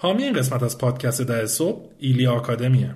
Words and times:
حامی 0.00 0.22
این 0.22 0.32
قسمت 0.32 0.62
از 0.62 0.78
پادکست 0.78 1.22
ده 1.22 1.46
صبح 1.46 1.90
ایلیا 1.98 2.32
آکادمیه. 2.32 2.94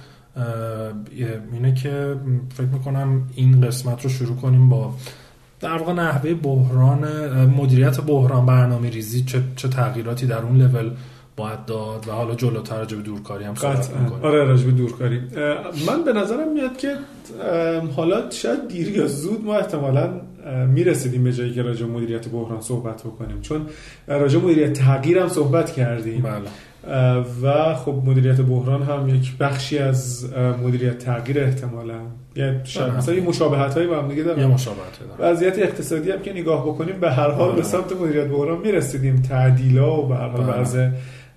اینه 1.51 1.73
که 1.73 2.15
فکر 2.53 2.67
می‌کنم 2.67 3.29
این 3.35 3.61
قسمت 3.61 4.03
رو 4.03 4.09
شروع 4.09 4.35
کنیم 4.35 4.69
با 4.69 4.93
در 5.59 5.77
واقع 5.77 5.93
نحوه 5.93 6.33
بحران 6.33 7.05
مدیریت 7.45 8.01
بحران 8.01 8.45
برنامه 8.45 8.89
ریزی 8.89 9.23
چه, 9.23 9.41
چه 9.55 9.67
تغییراتی 9.67 10.27
در 10.27 10.37
اون 10.37 10.57
لول 10.61 10.91
باید 11.35 11.65
داد 11.65 12.07
و 12.07 12.11
حالا 12.11 12.35
جلوتر 12.35 12.77
راجع 12.77 12.97
به 12.97 13.03
دورکاری 13.03 13.45
هم 13.45 13.55
صحبت 13.55 13.95
می‌کنیم. 13.95 14.25
آره 14.25 14.43
راجع 14.43 14.65
به 14.65 14.71
دورکاری. 14.71 15.21
من 15.87 16.03
به 16.05 16.13
نظرم 16.13 16.53
میاد 16.53 16.77
که 16.77 16.95
حالا 17.95 18.29
شاید 18.29 18.67
دیر 18.67 18.89
یا 18.89 19.07
زود 19.07 19.45
ما 19.45 19.55
احتمالا 19.55 20.09
می‌رسیدیم 20.67 21.23
به 21.23 21.33
جایی 21.33 21.53
که 21.53 21.61
راجع 21.61 21.85
مدیریت 21.85 22.27
بحران 22.27 22.61
صحبت 22.61 23.01
بکنیم. 23.03 23.41
چون 23.41 23.65
راجع 24.07 24.39
مدیریت 24.39 24.73
تغییر 24.73 25.19
هم 25.19 25.27
صحبت 25.27 25.71
کردیم. 25.73 26.21
بله. 26.21 26.49
و 27.41 27.75
خب 27.75 27.95
مدیریت 28.05 28.41
بحران 28.41 28.81
هم 28.81 29.15
یک 29.15 29.37
بخشی 29.37 29.77
از 29.77 30.33
مدیریت 30.63 30.97
تغییر 30.97 31.39
احتمالا. 31.39 31.99
یه 32.35 32.61
شاید 32.63 32.93
مثلا 32.93 33.15
یه 33.15 33.21
مشابهت 33.21 33.73
هایی 33.73 33.87
با 33.87 33.97
هم 33.97 34.07
دیگه 34.07 34.23
دارن. 34.23 34.39
یه 34.39 34.47
مشابهت 34.47 34.99
وضعیت 35.19 35.59
اقتصادی 35.59 36.11
هم 36.11 36.21
که 36.21 36.33
نگاه 36.33 36.65
بکنیم 36.67 36.99
به 36.99 37.11
هر 37.11 37.31
حال 37.31 37.55
به 37.55 37.63
سمت 37.63 37.93
مدیریت 38.01 38.27
بحران 38.27 38.57
می‌رسیدیم. 38.57 39.21
تعدیلا 39.29 40.01
و 40.01 40.07
به 40.07 40.15
هر 40.15 40.27
حال 40.27 40.45
بعض 40.45 40.77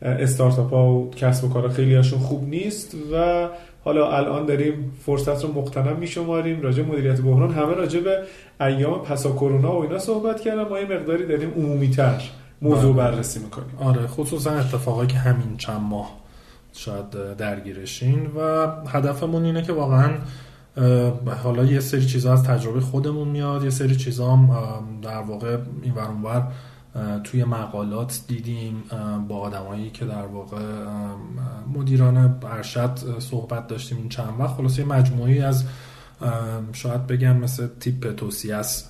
استارتاپ 0.03 0.71
ها 0.71 0.93
و 0.93 1.11
کسب 1.11 1.45
و 1.45 1.49
کار 1.49 1.69
خیلی 1.69 1.95
هاشون 1.95 2.19
خوب 2.19 2.49
نیست 2.49 2.97
و 3.13 3.49
حالا 3.85 4.11
الان 4.11 4.47
داریم 4.47 4.93
فرصت 5.07 5.45
رو 5.45 5.53
مقتنم 5.53 5.97
میشماریم. 5.97 6.63
راجع 6.63 6.83
مدیریت 6.83 7.21
بحران 7.21 7.51
همه 7.51 7.75
راجع 7.75 8.01
به 8.01 8.19
ایام 8.61 9.03
پسا 9.03 9.33
کرونا 9.33 9.79
و 9.79 9.83
اینا 9.83 9.99
صحبت 9.99 10.41
کردن. 10.41 10.69
ما 10.69 10.79
یه 10.79 10.85
مقداری 10.85 11.27
داریم 11.27 11.53
عمومی 11.57 11.91
تر 11.91 12.21
موضوع 12.63 12.97
بررسی 12.97 13.41
می‌کنیم. 13.41 13.77
آره 13.79 14.07
خصوصا 14.07 14.51
اتفاقایی 14.51 15.09
که 15.09 15.19
همین 15.19 15.57
چند 15.57 15.81
ماه 15.81 16.23
شاید 16.73 17.37
درگیرشین 17.37 18.27
و 18.27 18.69
هدفمون 18.89 19.45
اینه 19.45 19.63
که 19.63 19.73
واقعا 19.73 20.11
حالا 21.43 21.65
یه 21.65 21.81
سری 21.81 22.07
چیزا 22.07 22.33
از 22.33 22.43
تجربه 22.43 22.81
خودمون 22.81 23.29
میاد 23.29 23.65
یه 23.65 23.71
سری 23.71 23.97
چیزا 23.97 24.37
هم 24.37 25.01
در 25.03 25.23
واقع 25.23 25.59
این 25.83 25.95
ور 25.95 26.53
توی 27.25 27.45
مقالات 27.45 28.21
دیدیم 28.29 28.83
با 29.29 29.39
آدمایی 29.39 29.91
که 29.91 30.05
در 30.05 30.27
واقع 30.27 30.63
مدیران 31.75 32.39
ارشد 32.43 32.99
صحبت 33.19 33.67
داشتیم 33.67 33.99
این 33.99 34.09
چند 34.09 34.35
وقت. 34.39 34.57
خلاصه 34.57 34.85
مجموعی 34.85 35.41
از 35.41 35.65
شاید 36.73 37.07
بگم 37.07 37.37
مثل 37.37 37.69
تیپ 37.81 38.15
توسیس 38.17 38.85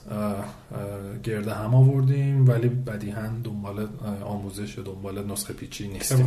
گرد 1.22 1.48
هم 1.48 1.74
آوردیم 1.74 2.48
ولی 2.48 2.68
بدیهن 2.68 3.42
دنبال 3.44 3.86
آموزش 4.24 4.78
دنبال 4.78 5.26
نسخه 5.26 5.52
پیچی 5.52 5.88
نیستیم. 5.88 6.26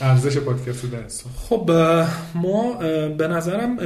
ارزش 0.00 0.38
پادکست 0.38 1.26
خب 1.36 1.70
ما 2.34 2.72
به 3.18 3.28
نظرم 3.28 3.78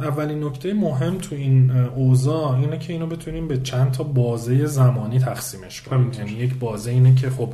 اولین 0.00 0.44
نکته 0.44 0.74
مهم 0.74 1.18
تو 1.18 1.34
این 1.34 1.70
اوضاع 1.70 2.54
اینه 2.54 2.78
که 2.78 2.92
اینو 2.92 3.06
بتونیم 3.06 3.48
به 3.48 3.58
چند 3.58 3.90
تا 3.90 4.04
بازه 4.04 4.66
زمانی 4.66 5.18
تقسیمش 5.18 5.82
کنیم. 5.82 6.12
یعنی 6.18 6.30
یک 6.30 6.54
بازه 6.54 6.90
اینه 6.90 7.14
که 7.14 7.30
خب 7.30 7.52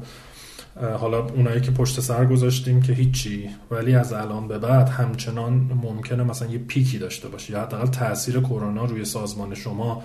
حالا 0.80 1.26
اونایی 1.26 1.60
که 1.60 1.70
پشت 1.70 2.00
سر 2.00 2.24
گذاشتیم 2.24 2.82
که 2.82 2.92
هیچی 2.92 3.50
ولی 3.70 3.94
از 3.94 4.12
الان 4.12 4.48
به 4.48 4.58
بعد 4.58 4.88
همچنان 4.88 5.52
ممکنه 5.82 6.22
مثلا 6.22 6.48
یه 6.48 6.58
پیکی 6.58 6.98
داشته 6.98 7.28
باشه. 7.28 7.52
یا 7.52 7.62
حداقل 7.62 7.86
تاثیر 7.86 8.40
کرونا 8.40 8.84
روی 8.84 9.04
سازمان 9.04 9.54
شما 9.54 10.02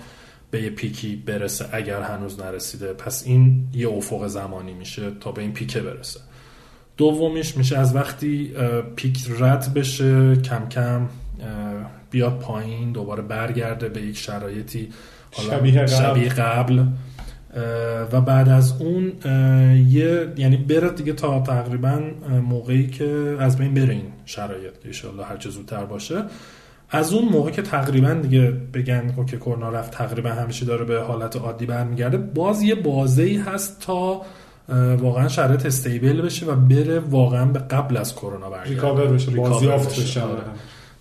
به 0.50 0.62
یه 0.62 0.70
پیکی 0.70 1.16
برسه 1.16 1.66
اگر 1.72 2.02
هنوز 2.02 2.40
نرسیده. 2.40 2.92
پس 2.92 3.22
این 3.26 3.68
یه 3.74 3.88
افق 3.88 4.26
زمانی 4.26 4.72
میشه 4.72 5.10
تا 5.20 5.32
به 5.32 5.42
این 5.42 5.52
پیکه 5.52 5.80
برسه. 5.80 6.20
دومیش 6.96 7.56
میشه 7.56 7.78
از 7.78 7.96
وقتی 7.96 8.52
پیک 8.96 9.18
رد 9.38 9.74
بشه 9.74 10.36
کم 10.36 10.68
کم 10.68 11.08
بیاد 12.10 12.38
پایین 12.38 12.92
دوباره 12.92 13.22
برگرده 13.22 13.88
به 13.88 14.02
یک 14.02 14.16
شرایطی 14.18 14.88
شبیه 15.30 15.80
قبل, 15.80 15.86
شبیه 15.86 16.28
قبل. 16.28 16.84
و 18.12 18.20
بعد 18.20 18.48
از 18.48 18.74
اون 18.80 19.12
یه 19.88 20.32
یعنی 20.36 20.56
بره 20.56 20.90
دیگه 20.90 21.12
تا 21.12 21.40
تقریبا 21.40 22.00
موقعی 22.48 22.86
که 22.86 23.36
از 23.38 23.58
بین 23.58 23.74
بره 23.74 23.92
این 23.94 24.12
شرایط 24.24 24.72
ان 24.84 25.24
هر 25.24 25.36
چه 25.36 25.50
زودتر 25.50 25.84
باشه. 25.84 26.24
از 26.90 27.12
اون 27.12 27.28
موقع 27.28 27.50
که 27.50 27.62
تقریبا 27.62 28.14
دیگه 28.14 28.52
بگن 28.74 29.24
که 29.26 29.36
کرونا 29.36 29.70
رفت 29.70 29.92
تقریبا 29.92 30.30
همیشه 30.30 30.66
داره 30.66 30.84
به 30.84 31.00
حالت 31.00 31.36
عادی 31.36 31.66
برمیگرده 31.66 32.16
باز 32.16 32.62
یه 32.62 32.74
بازه 32.74 33.22
ای 33.22 33.36
هست 33.36 33.80
تا 33.80 34.22
واقعا 34.98 35.28
شرایط 35.28 35.66
استیبل 35.66 36.22
بشه 36.22 36.46
و 36.46 36.54
بره 36.54 36.98
واقعا 36.98 37.44
به 37.44 37.58
قبل 37.58 37.96
از 37.96 38.14
کرونا 38.14 38.50
برگرده. 38.50 38.70
ریکاور 38.70 39.06
بشه 39.06 39.30
بازیافت 39.30 40.00
بشه 40.00 40.22
آره. 40.22 40.42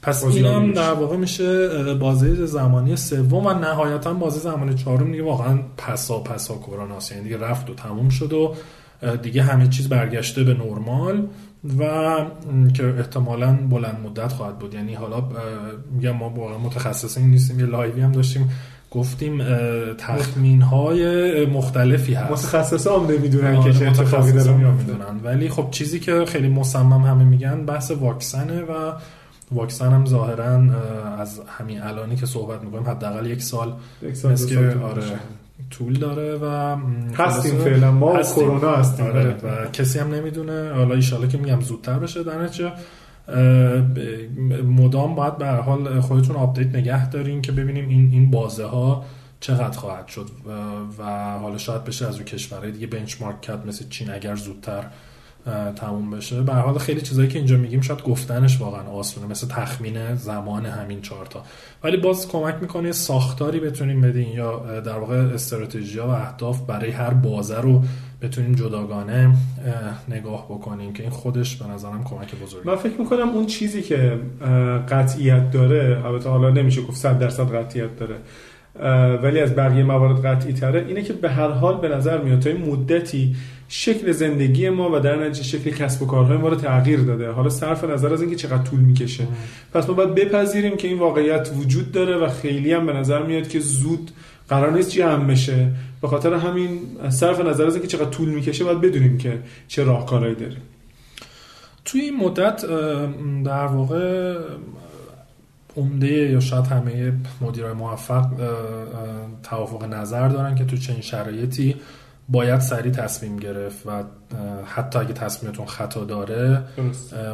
پس 0.01 0.23
این 0.23 0.45
هم 0.45 0.73
در 0.73 0.93
واقع 0.93 1.17
میشه 1.17 1.69
بازه 1.93 2.45
زمانی 2.45 2.95
سوم 2.95 3.45
و 3.45 3.53
نهایتا 3.53 4.13
بازه 4.13 4.39
زمانی 4.39 4.73
چهارم 4.73 5.11
دیگه 5.11 5.23
واقعا 5.23 5.59
پسا 5.77 6.19
پسا 6.19 6.55
کرونا 6.55 6.95
یعنی 7.11 7.23
دیگه 7.23 7.37
رفت 7.37 7.69
و 7.69 7.73
تموم 7.73 8.09
شد 8.09 8.33
و 8.33 8.55
دیگه 9.21 9.43
همه 9.43 9.67
چیز 9.67 9.89
برگشته 9.89 10.43
به 10.43 10.53
نرمال 10.53 11.27
و 11.79 11.85
که 12.73 12.95
احتمالا 12.97 13.57
بلند 13.69 13.97
مدت 14.05 14.31
خواهد 14.31 14.59
بود. 14.59 14.73
یعنی 14.73 14.93
حالا 14.93 15.23
میگم 15.91 16.11
ما 16.11 16.29
واقعا 16.29 16.57
متخصصین 16.57 17.31
نیستیم 17.31 17.59
یه 17.59 17.65
لایوی 17.65 18.01
هم 18.01 18.11
داشتیم 18.11 18.51
گفتیم 18.91 19.43
تخمین 19.97 20.61
های 20.61 21.45
مختلفی 21.45 22.13
هست. 22.13 22.31
متخصص 22.31 22.87
هم 22.87 23.07
نمی‌دونن 23.07 23.63
که 23.63 23.73
چه 23.73 23.87
اتفاقی 23.87 24.31
داره 24.31 24.53
می‌دونن 24.53 25.19
ولی 25.23 25.49
خب 25.49 25.67
چیزی 25.71 25.99
که 25.99 26.25
خیلی 26.25 26.49
مصمم 26.49 27.01
همه 27.03 27.23
میگن 27.23 27.65
بحث 27.65 27.91
واکسنه 27.91 28.61
و 28.61 28.93
واکسن 29.51 29.91
هم 29.91 30.05
ظاهرا 30.05 30.55
از 31.19 31.41
همین 31.47 31.81
الانی 31.81 32.15
که 32.15 32.25
صحبت 32.25 32.63
می‌کنیم 32.63 32.89
حداقل 32.89 33.25
یک 33.25 33.41
سال 33.41 33.73
یک 34.01 34.15
سال 34.15 34.37
آره 34.83 35.03
طول 35.69 35.93
داره 35.93 36.35
و 36.35 36.75
هستیم 37.17 37.57
فعلا 37.57 37.91
با 37.91 38.23
کرونا 38.23 38.75
هستیم 38.75 39.05
آره 39.05 39.35
و 39.43 39.65
کسی 39.73 39.99
هم 39.99 40.13
نمی‌دونه. 40.13 40.73
حالا 40.73 40.95
ایشالا 40.95 41.27
که 41.27 41.37
میگم 41.37 41.61
زودتر 41.61 41.99
بشه 41.99 42.23
در 42.23 42.41
نتیجه 42.41 42.71
مدام 44.63 45.15
باید 45.15 45.37
به 45.37 45.42
هر 45.42 45.47
حال 45.47 45.99
خودتون 45.99 46.35
update 46.35 46.75
نگه 46.75 47.09
دارین 47.09 47.41
که 47.41 47.51
ببینیم 47.51 47.89
این 47.89 48.09
این 48.11 48.31
بازه 48.31 48.65
ها 48.65 49.05
چقدر 49.39 49.77
خواهد 49.77 50.07
شد. 50.07 50.29
و 50.99 51.03
حالا 51.39 51.57
شاید 51.57 51.83
بشه 51.83 52.07
از 52.07 52.15
اون 52.15 52.25
کشورهای 52.25 52.71
دیگه 52.71 52.87
benchmark 52.87 53.41
کرد 53.41 53.67
مثل 53.67 53.85
چین 53.89 54.11
اگر 54.11 54.35
زودتر 54.35 54.83
تموم 55.75 56.11
بشه. 56.11 56.41
به 56.41 56.47
هر 56.47 56.53
حال 56.53 56.77
خیلی 56.77 57.01
چیزایی 57.01 57.27
که 57.27 57.37
اینجا 57.37 57.57
میگیم 57.57 57.81
شاید 57.81 58.03
گفتنش 58.03 58.61
واقعا 58.61 58.81
آسونه 58.81 59.27
مثل 59.27 59.47
تخمین 59.47 60.15
زمان 60.15 60.65
همین 60.65 61.01
چهارتا 61.01 61.43
ولی 61.83 61.97
باز 61.97 62.27
کمک 62.27 62.55
می‌کنه 62.61 62.91
ساختاری 62.91 63.59
بتونیم 63.59 64.01
بدین 64.01 64.27
یا 64.27 64.79
در 64.79 64.97
واقع 64.97 65.15
استراتژی 65.15 65.99
و 65.99 66.03
اهداف 66.03 66.61
برای 66.61 66.91
هر 66.91 67.09
بازه 67.09 67.61
رو 67.61 67.83
بتونیم 68.21 68.55
جداگانه 68.55 69.35
نگاه 70.09 70.45
بکنیم 70.45 70.93
که 70.93 71.03
این 71.03 71.11
خودش 71.11 71.55
به 71.55 71.67
نظرم 71.67 72.03
کمک 72.03 72.35
بزرگی. 72.35 72.69
من 72.69 72.75
فکر 72.75 72.99
می‌کنم 72.99 73.29
اون 73.29 73.45
چیزی 73.45 73.81
که 73.81 74.19
قطعیت 74.89 75.51
داره 75.51 76.01
البته 76.05 76.29
حالا 76.29 76.49
نمیشه 76.49 76.81
گفت 76.81 76.97
100 76.97 77.19
درصد 77.19 77.55
قطعیت 77.55 77.97
داره 77.99 78.15
ولی 79.23 79.39
از 79.39 79.55
بقیه 79.55 79.83
موارد 79.83 80.25
قطعی 80.25 80.53
تره 80.53 80.85
اینه 80.87 81.01
که 81.01 81.13
به 81.13 81.29
هر 81.29 81.49
حال 81.49 81.81
به 81.81 81.87
نظر 81.87 82.21
میاد 82.21 82.39
تا 82.39 82.49
مدتی 82.49 83.35
شکل 83.71 84.11
زندگی 84.11 84.69
ما 84.69 84.95
و 84.95 84.99
در 84.99 85.27
نتیجه 85.27 85.43
شکل 85.43 85.71
کسب 85.71 86.01
و 86.01 86.05
کارهای 86.05 86.37
ما 86.37 86.47
رو 86.47 86.55
تغییر 86.55 86.99
داده. 86.99 87.31
حالا 87.31 87.49
صرف 87.49 87.83
نظر 87.83 88.13
از 88.13 88.21
اینکه 88.21 88.35
چقدر 88.35 88.63
طول 88.63 88.79
می‌کشه. 88.79 89.27
پس 89.73 89.87
ما 89.87 89.93
باید 89.93 90.15
بپذیریم 90.15 90.77
که 90.77 90.87
این 90.87 90.99
واقعیت 90.99 91.49
وجود 91.55 91.91
داره 91.91 92.17
و 92.17 92.29
خیلی 92.29 92.73
هم 92.73 92.85
به 92.85 92.93
نظر 92.93 93.23
میاد 93.23 93.47
که 93.47 93.59
زود 93.59 94.11
قرار 94.49 94.71
نیست 94.71 94.91
جمع 94.91 95.27
بشه. 95.27 95.71
به 96.01 96.07
خاطر 96.07 96.33
همین 96.33 96.79
صرف 97.09 97.39
نظر 97.39 97.65
از 97.65 97.73
اینکه 97.73 97.87
چقدر 97.87 98.09
طول 98.09 98.29
می‌کشه 98.29 98.63
باید 98.63 98.81
بدونیم 98.81 99.17
که 99.17 99.39
چه 99.67 99.83
راهکارهایی 99.83 100.35
داریم. 100.35 100.61
توی 101.85 102.01
این 102.01 102.17
مدت 102.17 102.65
در 103.45 103.65
واقع 103.65 104.35
عمده 105.77 106.07
یا 106.07 106.39
شاید 106.39 106.65
همه 106.65 107.13
مدیرای 107.41 107.73
موفق 107.73 108.25
توافق 109.43 109.93
نظر 109.93 110.27
دارن 110.27 110.55
که 110.55 110.65
تو 110.65 110.77
چنین 110.77 111.01
شرایطی 111.01 111.75
باید 112.31 112.59
سریع 112.59 112.91
تصمیم 112.91 113.37
گرفت 113.37 113.87
و 113.87 114.03
حتی 114.65 114.99
اگه 114.99 115.13
تصمیمتون 115.13 115.65
خطا 115.65 116.03
داره 116.03 116.63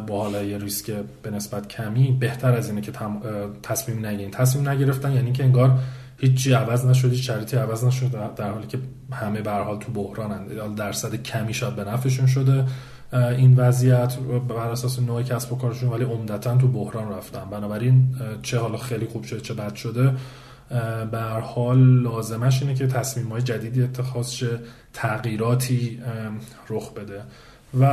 با 0.08 0.22
حالا 0.22 0.44
یه 0.44 0.58
ریسک 0.58 0.92
به 1.24 1.32
نسبت 1.32 1.68
کمی 1.68 2.18
بهتر 2.20 2.52
از 2.52 2.70
اینه 2.70 2.82
که 2.82 2.92
تصمیم 3.64 4.06
نگیرین. 4.06 4.32
تصمیم 4.32 4.70
نگرفتن 4.70 5.12
یعنی 5.12 5.32
که 5.32 5.44
انگار 5.44 5.80
هیچی 6.18 6.54
عوض 6.54 6.86
نشد 6.86 7.12
هیچ 7.12 7.28
شرایطی 7.28 7.58
عوض 7.58 7.84
نشد 7.84 8.36
در 8.36 8.52
حالی 8.52 8.68
که 8.68 8.78
همه 9.12 9.42
به 9.42 9.52
حال 9.52 9.80
تو 9.80 9.92
بحرانن 9.92 10.48
درصد 10.76 11.16
کمی 11.16 11.54
شاید 11.54 11.76
به 11.76 11.84
نفعشون 11.84 12.28
شده 12.28 12.66
این 13.14 13.56
وضعیت 13.56 14.18
بر 14.48 14.56
اساس 14.56 15.00
نوع 15.00 15.22
کسب 15.22 15.54
و 15.54 15.58
کارشون 15.58 15.90
ولی 15.90 16.04
عمدتا 16.04 16.58
تو 16.58 16.68
بحران 16.68 17.12
رفتن. 17.12 17.50
بنابراین 17.52 18.16
چه 18.42 18.60
حالا 18.60 18.78
خیلی 18.78 19.06
خوب 19.06 19.24
شده 19.24 19.42
چه 19.42 19.54
بد 19.54 19.76
شده 19.76 20.14
به 21.12 21.18
هر 21.18 21.40
حال 21.40 22.02
لازمش 22.02 22.62
اینه 22.62 22.76
که 22.76 22.88
تصمیم 22.88 23.28
های 23.28 23.42
جدیدی 23.42 23.84
اتخاذ 23.84 24.30
شه 24.30 24.60
تغییراتی 24.94 26.00
رخ 26.70 26.94
بده. 26.94 27.22
و 27.80 27.86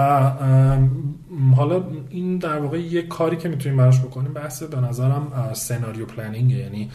حالا 1.57 1.85
این 2.11 2.39
در 2.39 2.59
واقع 2.59 2.81
یه 2.81 3.03
کاری 3.03 3.37
که 3.37 3.49
می‌تونیم 3.49 3.79
براش 3.79 4.01
بکنیم 4.01 4.33
بحث 4.33 4.63
به 4.63 4.81
نظرم 4.81 5.51
scenario 5.53 6.07
planning 6.07 6.51
یعنی 6.51 6.91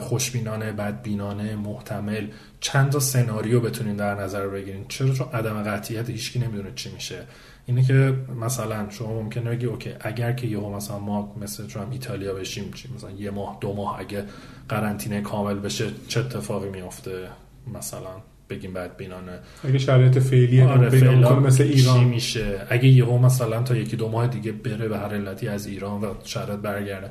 خوشبینانه 0.00 0.72
بدبینانه 0.72 1.56
محتمل. 1.56 2.26
چند 2.60 2.90
تا 2.90 3.00
سناریو 3.00 3.60
بتونین 3.60 3.96
در 3.96 4.14
نظر 4.14 4.48
بگیرین. 4.48 4.84
چرا؟ 4.88 5.12
چون 5.12 5.28
عدم 5.32 5.62
قطعیت 5.62 6.10
هیچکی 6.10 6.38
نمی‌دونه 6.38 6.72
چی 6.74 6.90
میشه. 6.94 7.22
اینه 7.66 7.82
که 7.82 8.14
مثلا 8.40 8.90
شما 8.90 9.22
ممکنه 9.22 9.50
بگی 9.50 9.66
okay 9.66 9.90
اگر 10.00 10.32
که 10.32 10.46
یهو 10.46 10.76
مثلا 10.76 10.98
ما 10.98 11.36
مثل 11.40 11.66
چون 11.66 11.92
ایتالیا 11.92 12.34
بشیم 12.34 12.72
چی 12.72 12.88
مثلا 12.96 13.10
یه 13.10 13.30
ماه 13.30 13.58
دو 13.60 13.74
ماه 13.74 14.00
اگه 14.00 14.24
قرنطینه 14.68 15.20
کامل 15.20 15.58
بشه 15.58 15.86
چه 16.08 16.20
اتفاقی 16.20 16.68
میافته؟ 16.68 17.28
مثلا 17.74 18.10
بگیم 18.50 18.72
بدبینانه 18.72 19.38
اگه 19.64 19.78
شرایط 19.78 20.18
فعلی 20.18 20.62
آره 20.62 21.14
مثل 21.40 21.62
ایران 21.62 22.04
میشه؟ 22.04 22.66
اگه 22.70 22.88
یهو 22.88 23.18
مثلا 23.18 23.62
تا 23.62 23.76
یکی 23.76 23.96
دو 23.96 24.08
ماه 24.08 24.26
دیگه 24.26 24.52
بره 24.52 24.88
به 24.88 24.98
هر 24.98 25.14
علتی 25.14 25.48
از 25.48 25.66
ایران 25.66 26.00
و 26.00 26.14
شرایط 26.24 26.60
برگرده. 26.60 27.10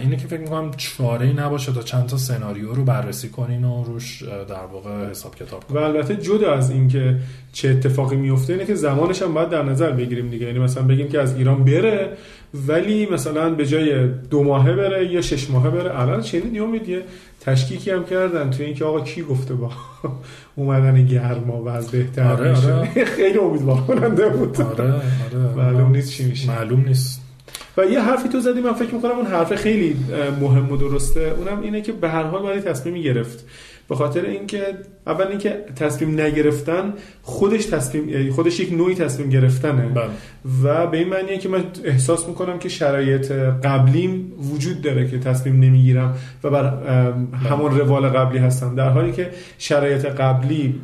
اینه 0.00 0.16
که 0.16 0.26
فکر 0.26 0.40
می‌کنم 0.40 0.70
چاره 0.76 1.26
ای 1.26 1.32
نباشه 1.32 1.72
تا 1.72 1.82
چند 1.82 2.06
تا 2.06 2.16
سناریو 2.16 2.72
رو 2.72 2.84
بررسی 2.84 3.28
کنین 3.28 3.64
و 3.64 3.84
روش 3.84 4.22
در 4.22 4.66
واقع 4.72 5.10
حساب 5.10 5.34
کتاب 5.34 5.64
کنین. 5.64 5.80
و 5.80 5.84
البته 5.84 6.16
جدا 6.16 6.52
از 6.52 6.70
اینکه 6.70 7.16
چه 7.52 7.68
اتفاقی 7.68 8.16
میفته 8.16 8.52
اینه 8.52 8.64
که 8.64 8.74
زمانش 8.74 9.22
هم 9.22 9.34
باید 9.34 9.48
در 9.48 9.62
نظر 9.62 9.90
بگیریم 9.90 10.30
دیگه. 10.30 10.46
یعنی 10.46 10.58
مثلا 10.58 10.82
بگیم 10.82 11.08
که 11.08 11.20
از 11.20 11.36
ایران 11.36 11.64
بره 11.64 12.08
ولی 12.54 13.06
مثلا 13.06 13.50
به 13.50 13.66
جای 13.66 14.08
دو 14.08 14.42
ماهه 14.44 14.72
بره 14.72 15.12
یا 15.12 15.20
شش 15.20 15.50
ماهه 15.50 15.70
بره. 15.70 16.00
الان 16.00 16.20
چنین 16.20 16.60
امید 16.60 16.88
یه 16.88 17.02
تشکیکی 17.40 17.90
هم 17.90 18.04
کردن 18.04 18.50
تو 18.50 18.62
اینکه 18.62 18.84
آقا 18.84 19.00
کی 19.00 19.22
گفته 19.22 19.54
با 19.54 19.70
اومدن 20.56 21.06
گرما 21.06 21.62
و 21.62 21.68
از 21.68 21.90
بهتر 21.90 22.32
آره 22.32 22.66
آره. 22.66 23.04
خیلی 23.16 23.38
امیدوار 23.38 23.80
کننده 23.80 24.28
بود. 24.28 24.60
آره 24.60 24.84
آره. 24.84 25.02
معلوم 25.62 25.90
نیست 25.90 26.10
چی 26.12 26.24
میشه. 26.24 26.48
معلوم 26.48 26.84
نیست. 26.86 27.25
و 27.76 27.84
یه 27.84 28.00
حرفی 28.00 28.28
تو 28.28 28.40
زدی 28.40 28.60
من 28.60 28.72
فکر 28.72 28.94
می‌کنم 28.94 29.10
اون 29.10 29.26
حرف 29.26 29.54
خیلی 29.54 29.96
مهم 30.40 30.72
و 30.72 30.76
درسته 30.76 31.34
اونم 31.38 31.62
اینه 31.62 31.82
که 31.82 31.92
به 31.92 32.08
هر 32.08 32.22
حال 32.22 32.42
باید 32.42 32.64
تصمیمی 32.64 33.02
گرفت 33.02 33.44
به 33.88 33.94
خاطر 33.94 34.24
اینکه 34.24 34.62
اول 35.06 35.26
اینکه 35.26 35.64
تصمیم 35.76 36.20
نگرفتن 36.20 36.94
خودش 37.22 37.66
تصمیم 37.66 38.30
خودش 38.30 38.60
یک 38.60 38.72
نوعی 38.72 38.94
تصمیم 38.94 39.28
گرفتنه 39.28 39.88
بله. 39.88 40.04
و 40.64 40.86
به 40.86 40.98
این 40.98 41.08
معنیه 41.08 41.38
که 41.38 41.48
من 41.48 41.64
احساس 41.84 42.28
می‌کنم 42.28 42.58
که 42.58 42.68
شرایط 42.68 43.32
قبلیم 43.64 44.32
وجود 44.52 44.82
داره 44.82 45.08
که 45.08 45.18
تصمیم 45.18 45.60
نمی‌گیرم 45.60 46.16
و 46.44 46.50
بر 46.50 46.62
بله. 46.62 47.14
همون 47.38 47.78
روال 47.78 48.08
قبلی 48.08 48.38
هستم 48.38 48.74
در 48.74 48.88
حالی 48.88 49.12
که 49.12 49.30
شرایط 49.58 50.06
قبلی 50.06 50.80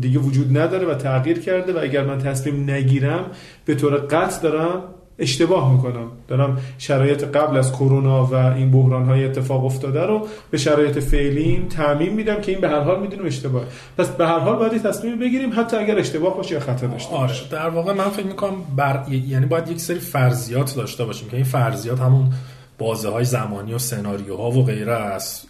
دیگه 0.00 0.18
وجود 0.18 0.58
نداره 0.58 0.86
و 0.86 0.94
تغییر 0.94 1.38
کرده 1.38 1.72
و 1.72 1.78
اگر 1.78 2.04
من 2.04 2.18
تصمیم 2.18 2.70
نگیرم 2.70 3.24
به 3.64 3.74
طور 3.74 3.96
قطع 3.96 4.42
دارم 4.42 4.82
اشتباه 5.18 5.72
می‌کنم. 5.72 6.08
دارم 6.28 6.58
شرایط 6.78 7.24
قبل 7.24 7.56
از 7.56 7.72
کرونا 7.72 8.24
و 8.24 8.34
این 8.34 8.70
بحران 8.70 9.04
های 9.04 9.24
اتفاق 9.24 9.64
افتاده 9.64 10.06
رو 10.06 10.26
به 10.50 10.58
شرایط 10.58 10.98
فعلیم 10.98 11.66
تعمین 11.68 12.12
میدم 12.12 12.40
که 12.40 12.52
این 12.52 12.60
به 12.60 12.68
هر 12.68 12.80
حال 12.80 13.00
می‌دونم 13.00 13.26
اشتباه. 13.26 13.62
پس 13.98 14.08
به 14.08 14.26
هر 14.26 14.38
حال 14.38 14.56
باید 14.56 14.82
تصمیم 14.82 15.18
بگیریم 15.18 15.50
حتی 15.56 15.76
اگر 15.76 15.98
اشتباه 15.98 16.36
باشه 16.36 16.54
یا 16.54 16.60
خطا 16.60 16.86
داشته 16.86 17.14
آره. 17.14 17.34
در 17.50 17.68
واقع 17.68 17.92
من 17.92 18.08
فکر 18.08 18.26
می‌کنم 18.26 18.54
بر... 18.76 19.04
یعنی 19.08 19.46
باید 19.46 19.68
یک 19.68 19.80
سری 19.80 19.98
فرضیات 19.98 20.76
داشته 20.76 21.04
باشیم 21.04 21.28
که 21.28 21.36
این 21.36 21.44
فرضیات 21.44 22.00
همون 22.00 22.32
بازه 22.78 23.08
های 23.08 23.24
زمانی 23.24 23.74
و 23.74 23.78
سناریوها 23.78 24.50
و 24.50 24.64
غیره 24.64 24.92
است. 24.92 25.48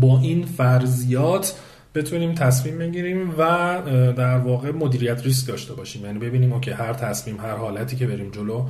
با 0.00 0.18
این 0.22 0.44
فرضیات 0.44 1.54
بتونیم 1.94 2.34
تصمیم 2.34 2.78
بگیریم 2.78 3.34
و 3.38 3.78
در 4.16 4.38
واقع 4.38 4.70
مدیریت 4.70 5.24
ریسک 5.24 5.48
داشته 5.48 5.74
باشیم. 5.74 6.04
یعنی 6.04 6.18
ببینیم 6.18 6.60
که 6.60 6.74
هر 6.74 6.92
تصمیم 6.92 7.40
هر 7.40 7.56
حالتی 7.56 7.96
که 7.96 8.06
بریم 8.06 8.30
جلو 8.30 8.64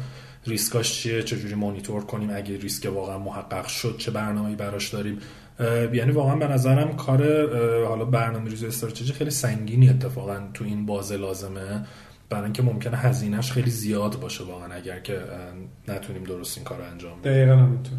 ریسکاش 0.47 0.93
چیه؟ 0.93 1.23
چجوری 1.23 1.55
مانیتور 1.55 2.05
کنیم؟ 2.05 2.31
اگه 2.35 2.57
ریسک 2.57 2.93
واقعا 2.95 3.19
محقق 3.19 3.67
شد 3.67 3.95
چه 3.99 4.11
برنامه‌ای 4.11 4.55
براش 4.55 4.89
داریم؟ 4.89 5.19
یعنی 5.93 6.13
واقعا 6.13 6.37
به 6.37 6.49
نظرم 6.49 6.97
کار 6.97 7.23
حالا 7.87 8.05
برنامه 8.05 8.51
ریزی 8.51 8.67
استراتژی 8.67 9.13
خیلی 9.13 9.31
سنگینی 9.31 9.89
اتفاقا 9.89 10.41
تو 10.55 10.65
این 10.65 10.87
بازه 10.87 11.17
لازمه. 11.17 11.87
برای 12.31 12.45
اینکه 12.45 12.63
ممکنه 12.63 12.97
هزینهش 12.97 13.53
خیلی 13.53 13.71
زیاد 13.71 14.21
باشه 14.21 14.45
واقعا 14.45 14.73
اگر 14.75 15.01
که 15.01 15.21
نتونیم 15.89 16.25
درست 16.25 16.59
این 16.59 16.65
کار 16.65 16.83
انجام 16.83 17.21
بدیم. 17.21 17.33
دقیقاً 17.33 17.57
همینطور. 17.57 17.99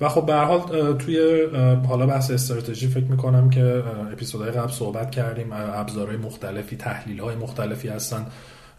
و 0.00 0.08
خب 0.08 0.26
به 0.26 0.34
حال 0.34 0.98
توی 0.98 1.46
حالا 1.88 2.06
بحث 2.06 2.30
استراتژی 2.30 2.88
فکر 2.88 3.04
می‌کنم 3.04 3.50
که 3.50 3.82
اپیزودهای 4.12 4.50
قبل 4.50 4.72
صحبت 4.72 5.10
کردیم. 5.10 5.48
ابزارهای 5.52 6.16
مختلفی 6.16 6.76
تحلیل 6.76 7.20
های 7.20 7.36
مختلفی 7.36 7.88
هستن. 7.88 8.26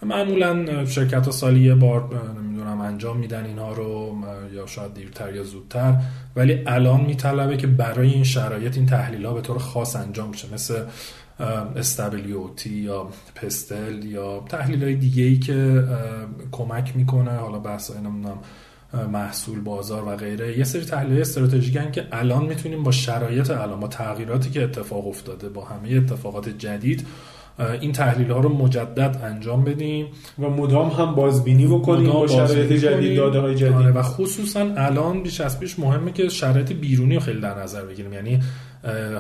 معمولا 0.04 0.86
شرکت 0.86 1.26
ها 1.26 1.32
سالی 1.32 1.60
یه 1.60 1.76
بار 1.76 2.10
نمی‌دونم 2.42 2.82
انجام 2.82 3.18
میدن 3.18 3.46
اینها 3.46 3.74
رو 3.74 4.16
یا 4.54 4.66
شاید 4.66 4.94
دیرتر 4.94 5.36
یا 5.36 5.44
زودتر. 5.44 5.96
ولی 6.36 6.64
الان 6.68 7.02
میطلبه 7.02 7.58
که 7.58 7.68
برای 7.68 8.10
این 8.10 8.24
شرایط 8.24 8.78
این 8.78 8.86
تحلیل 8.86 9.26
ها 9.26 9.34
به 9.34 9.42
طور 9.42 9.58
خاص 9.58 9.96
انجام 9.96 10.32
بشه. 10.32 10.54
مثل 10.54 10.84
استابلیوتی 11.76 12.70
یا 12.70 13.08
پستل 13.36 14.06
یا 14.06 14.46
تحلیل 14.50 14.84
های 14.84 14.96
دیگه 14.96 15.24
ای 15.24 15.40
که 15.40 15.84
کمک 16.52 16.96
می‌کنه. 16.96 17.32
حالا 17.32 17.60
بحث 17.60 17.92
نمی‌دونم 17.92 18.38
محصول 19.12 19.60
بازار 19.60 20.08
و 20.08 20.16
غیره. 20.16 20.58
یه 20.58 20.64
سری 20.64 20.86
تحلیل 20.86 21.22
استراتژیک 21.22 21.92
که 21.92 22.08
الان 22.12 22.46
می‌تونیم 22.46 22.84
با 22.84 22.92
شرایط 22.92 23.52
الان 23.52 23.80
با 23.80 23.88
تغییراتی 23.88 24.50
که 24.50 24.64
اتفاق 24.64 25.08
افتاده 25.08 25.50
با 25.50 25.66
همه 25.66 25.90
اتفاقات 25.90 26.50
جدید 26.50 27.08
این 27.82 27.92
تحلیل 27.92 28.32
ها 28.32 28.40
رو 28.40 28.50
مجدد 28.50 29.22
انجام 29.24 29.64
بدیم 29.64 30.06
و 30.40 30.50
مدام 30.50 30.90
هم 30.90 31.16
بازبینی 31.16 31.68
بکنیم 31.68 32.12
با 32.12 32.28
شرایط 32.28 32.74
جدید 32.74 33.18
داده 33.18 33.40
های 33.40 33.56
جدید. 33.56 33.74
آره 33.74 33.92
و 33.92 34.02
خصوصا 34.02 34.60
الان 34.78 35.24
بیش 35.24 35.42
از 35.42 35.60
پیش 35.60 35.80
مهمه 35.80 36.12
که 36.12 36.30
شرایط 36.30 36.72
بیرونی 36.72 37.16
رو 37.16 37.22
خیلی 37.22 37.42
در 37.42 37.60
نظر 37.64 37.82
بگیریم. 37.82 38.14
یعنی 38.14 38.40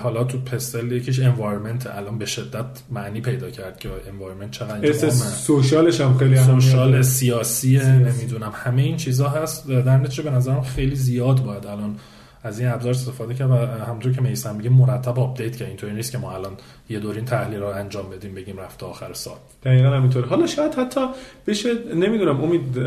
حالا 0.03 0.23
تو 0.23 0.37
پستل 0.37 0.91
یکیش 0.91 1.19
انوایرمنت 1.19 1.87
الان 1.87 2.17
به 2.17 2.25
شدت 2.25 2.65
معنی 2.91 3.21
پیدا 3.21 3.49
کرد 3.49 3.79
که 3.79 3.89
environment 4.13 4.51
چقدر 4.51 4.93
social 5.09 5.78
ش 5.78 6.01
هم 6.01 6.17
خیلی 6.17 6.37
social 6.37 7.01
سیاسی 7.01 7.77
نمی‌دونم 7.77 8.51
همه 8.53 8.81
این 8.81 8.97
چیزها 8.97 9.29
هست. 9.29 9.67
در 9.67 9.97
نتیجه 9.97 10.23
به 10.23 10.31
نظرم 10.31 10.61
خیلی 10.61 10.95
زیاد 10.95 11.43
باید 11.43 11.67
الان 11.67 11.95
از 12.43 12.59
این 12.59 12.69
ابزار 12.69 12.91
استفاده 12.91 13.33
کرد 13.33 13.51
و 13.51 13.55
همونطور 13.55 14.13
که 14.13 14.21
میسم 14.21 14.55
میگه 14.55 14.69
مرتب 14.69 15.19
update 15.19 15.55
کرد. 15.55 15.67
اینطوری 15.67 15.93
نیست 15.93 16.11
که 16.11 16.17
ما 16.17 16.31
الان 16.31 16.51
یه 16.89 16.99
دور 16.99 17.15
این 17.15 17.25
تحلیل 17.25 17.59
رو 17.59 17.67
انجام 17.67 18.09
بدیم 18.09 18.35
بگیم 18.35 18.57
رفته 18.57 18.85
آخر 18.85 19.13
سال. 19.13 19.37
دقیقا 19.63 19.89
همینطور 19.89 20.25
حالا 20.25 20.47
شاید 20.47 20.73
حتی 20.73 21.01
بشه 21.47 21.69
نمی‌دونم 21.95 22.43
امید 22.43 22.77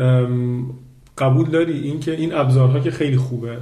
قبول 1.17 1.49
داری 1.49 1.79
اینکه 1.79 2.11
این 2.11 2.33
ابزارها 2.33 2.79
که 2.79 2.91
خیلی 2.91 3.17
خوبه 3.17 3.57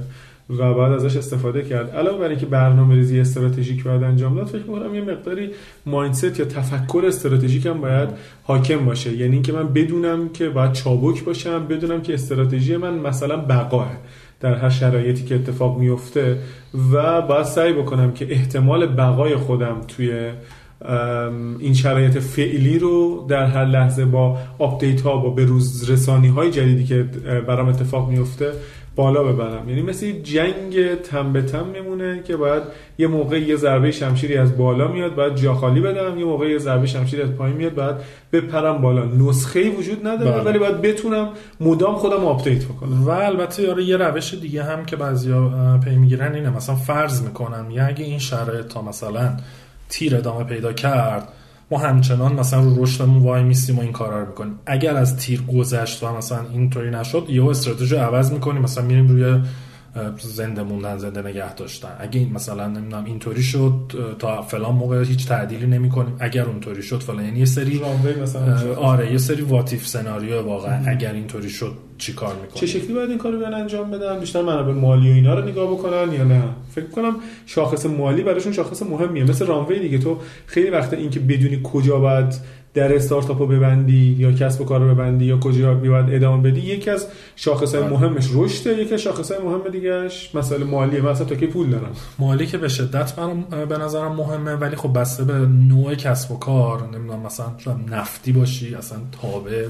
و 0.50 0.74
بعد 0.74 0.92
ازش 0.92 1.16
استفاده 1.16 1.62
کرد. 1.62 1.90
علاوه 1.90 2.18
بر 2.18 2.28
اینکه 2.28 2.46
برنامه 2.46 2.94
ریزی 2.94 3.20
استراتژیک 3.20 3.84
باید 3.84 4.02
انجام 4.02 4.34
داد 4.34 4.46
فکر 4.46 4.62
می‌کنم 4.62 4.94
یه 4.94 5.00
مقداری 5.00 5.50
mindset 5.86 6.38
یا 6.40 6.44
تفکر 6.44 7.02
استراتژیک 7.06 7.66
هم 7.66 7.80
باید 7.80 8.08
حاکم 8.42 8.84
باشه. 8.84 9.12
یعنی 9.16 9.32
اینکه 9.32 9.52
من 9.52 9.68
بدونم 9.68 10.28
که 10.28 10.48
باید 10.48 10.72
چابک 10.72 11.24
باشم 11.24 11.66
بدونم 11.66 12.02
که 12.02 12.14
استراتژی 12.14 12.76
من 12.76 12.94
مثلا 12.94 13.36
بقاه. 13.36 13.96
در 14.40 14.54
هر 14.54 14.70
شرایطی 14.70 15.24
که 15.24 15.34
اتفاق 15.34 15.78
میفته 15.78 16.38
و 16.92 17.22
باید 17.22 17.44
سعی 17.44 17.72
بکنم 17.72 18.12
که 18.12 18.32
احتمال 18.32 18.86
بقای 18.86 19.36
خودم 19.36 19.80
توی 19.88 20.30
این 21.58 21.74
شرایط 21.74 22.18
فعلی 22.18 22.78
رو 22.78 23.26
در 23.28 23.46
هر 23.46 23.64
لحظه 23.64 24.04
با 24.04 24.38
update 24.58 25.00
ها 25.00 25.16
با 25.16 25.30
به 25.30 25.44
روز 25.44 25.90
رسانی 25.90 26.28
های 26.28 26.50
جدیدی 26.50 26.84
که 26.84 27.02
برام 27.46 27.68
اتفاق 27.68 28.10
میفته 28.10 28.52
بالا 28.96 29.22
ببرم. 29.22 29.68
یعنی 29.68 29.82
مثل 29.82 30.12
جنگ 30.12 30.94
تن 30.94 31.32
به 31.32 31.42
تن 31.42 31.66
میمونه 31.66 32.22
که 32.22 32.36
باید 32.36 32.62
یه 32.98 33.06
موقع 33.06 33.40
یه 33.40 33.56
ضربه 33.56 33.90
شمشیری 33.90 34.36
از 34.36 34.56
بالا 34.56 34.88
میاد 34.88 35.14
باید 35.14 35.34
جا 35.34 35.54
خالی 35.54 35.80
بدم. 35.80 36.18
یه 36.18 36.24
موقع 36.24 36.48
یه 36.48 36.58
ضربه 36.58 36.86
شمشیری 36.86 37.22
از 37.22 37.30
پایین 37.30 37.56
میاد 37.56 37.74
باید 37.74 37.96
بپرم 38.32 38.78
بالا. 38.82 39.04
نسخه 39.04 39.60
ای 39.60 39.68
وجود 39.68 40.06
نداره 40.06 40.30
بله. 40.30 40.42
ولی 40.42 40.58
باید 40.58 40.82
بتونم 40.82 41.28
مدام 41.60 41.94
خودم 41.94 42.24
update 42.24 42.64
بکنم. 42.64 43.06
و 43.06 43.10
البته 43.10 43.62
آره 43.62 43.84
یه 43.84 43.96
روش 43.96 44.34
دیگه 44.34 44.62
هم 44.64 44.84
که 44.84 44.96
بعضیا 44.96 45.50
پی 45.84 45.96
می‌گیرن 45.96 46.34
اینه. 46.34 46.50
مثلا 46.50 46.74
فرض 46.74 47.22
می‌کنم 47.22 47.70
یه 47.70 47.84
اگه 47.84 48.04
این 48.04 48.18
شرایط 48.18 48.66
تا 48.66 48.82
مثلا 48.82 49.36
تیر 49.88 50.16
ادامه 50.16 50.44
پیدا 50.44 50.72
کرد 50.72 51.28
همچنان 51.78 52.32
مثلا 52.32 52.60
رو 52.60 52.82
رشدمون 52.82 53.22
وای 53.22 53.42
میستیم 53.42 53.78
و 53.78 53.80
این 53.80 53.92
کارا 53.92 54.20
رو 54.20 54.26
می‌کنیم. 54.26 54.58
اگر 54.66 54.96
از 54.96 55.16
تیر 55.16 55.42
گذشت 55.42 56.02
و 56.02 56.16
مثلا 56.16 56.40
اینطوری 56.52 56.90
نشد 56.90 57.26
یهو 57.28 57.48
استراتژی 57.48 57.96
عوض 57.96 58.32
می‌کنیم. 58.32 58.62
مثلا 58.62 58.84
میریم 58.84 59.08
روی 59.08 59.40
زنده 60.18 60.62
موندن 60.62 60.98
زنده 60.98 61.22
نگه 61.22 61.54
داشتن. 61.54 61.88
اگه 61.98 62.20
این 62.20 62.32
مثلا 62.32 62.68
نمی‌دونم 62.68 63.04
اینطوری 63.04 63.42
شد 63.42 63.74
تا 64.18 64.42
فلان 64.42 64.74
موقع 64.74 65.04
هیچ 65.04 65.28
تعدیلی 65.28 65.66
نمی 65.66 65.90
کنیم 65.90 66.16
اگر 66.20 66.44
اونطوری 66.44 66.82
شد 66.82 67.00
فلان. 67.00 67.24
یعنی 67.24 67.38
یه 67.38 67.44
سری 67.44 67.80
مثلا 68.22 68.74
آره 68.74 69.12
یه 69.12 69.18
سری 69.18 69.42
واتیف 69.42 69.86
سناریو 69.86 70.42
واقعا. 70.42 70.84
اگر 70.86 71.12
اینطوری 71.12 71.50
شد 71.50 71.72
چی 71.98 72.12
کار 72.12 72.34
می‌کنن 72.34 72.60
چه 72.60 72.66
شکلی 72.66 72.94
باید 72.94 73.10
این 73.10 73.18
کارو 73.18 73.38
بیان 73.38 73.54
انجام 73.54 73.90
بدن؟ 73.90 74.20
بیشتر 74.20 74.42
منابع 74.42 74.72
مالی 74.72 75.10
و 75.10 75.14
اینا 75.14 75.34
رو 75.34 75.48
نگاه 75.48 75.70
بکنن 75.72 76.12
یا 76.12 76.24
نه؟ 76.24 76.42
فکر 76.74 76.86
کنم 76.86 77.16
شاخص 77.46 77.86
مالی 77.86 78.22
براشون 78.22 78.52
شاخص 78.52 78.82
مهمیه. 78.82 79.24
مثل 79.24 79.46
رانوی 79.46 79.78
دیگه. 79.78 79.98
تو 79.98 80.18
خیلی 80.46 80.70
وقت 80.70 80.92
اینکه 80.92 81.20
بدونی 81.20 81.60
کجا 81.64 81.98
باید 81.98 82.34
در 82.74 82.94
استارتاپ 82.94 83.38
رو 83.38 83.46
ببندی 83.46 84.16
یا 84.18 84.32
کسب 84.32 84.60
و 84.60 84.64
کار 84.64 84.80
رو 84.80 84.94
ببندی 84.94 85.24
یا 85.24 85.38
کجا 85.38 85.74
باید 85.74 86.06
ادامه 86.10 86.50
بدی 86.50 86.60
یکی 86.60 86.90
از 86.90 87.06
شاخص 87.36 87.74
های 87.74 87.84
آره. 87.84 87.92
مهمش 87.92 88.28
رشده 88.34 88.70
یکی 88.70 88.94
از 88.94 89.00
شاخص 89.00 89.32
های 89.32 89.42
مهم 89.42 89.68
دیگهش 89.72 90.30
مثلا 90.34 90.64
مالیه 90.64 91.00
مثلا 91.00 91.26
تا 91.26 91.34
که 91.34 91.46
پول 91.46 91.70
دارم؟ 91.70 91.92
مالی 92.18 92.46
که 92.46 92.58
به 92.58 92.68
شدت 92.68 93.14
برام 93.16 93.42
به 93.68 93.78
نظرم 93.78 94.12
مهمه 94.12 94.54
ولی 94.54 94.76
خب 94.76 94.98
بسته 95.00 95.24
به 95.24 95.32
نوع 95.46 95.94
کسب 95.94 96.32
و 96.32 96.38
کار 96.38 96.88
نمی‌دونم 96.92 97.20
مثلا 97.20 97.46
نفتی 97.90 98.32
باشی 98.32 98.74
اصلا 98.74 98.98
تابع 99.22 99.66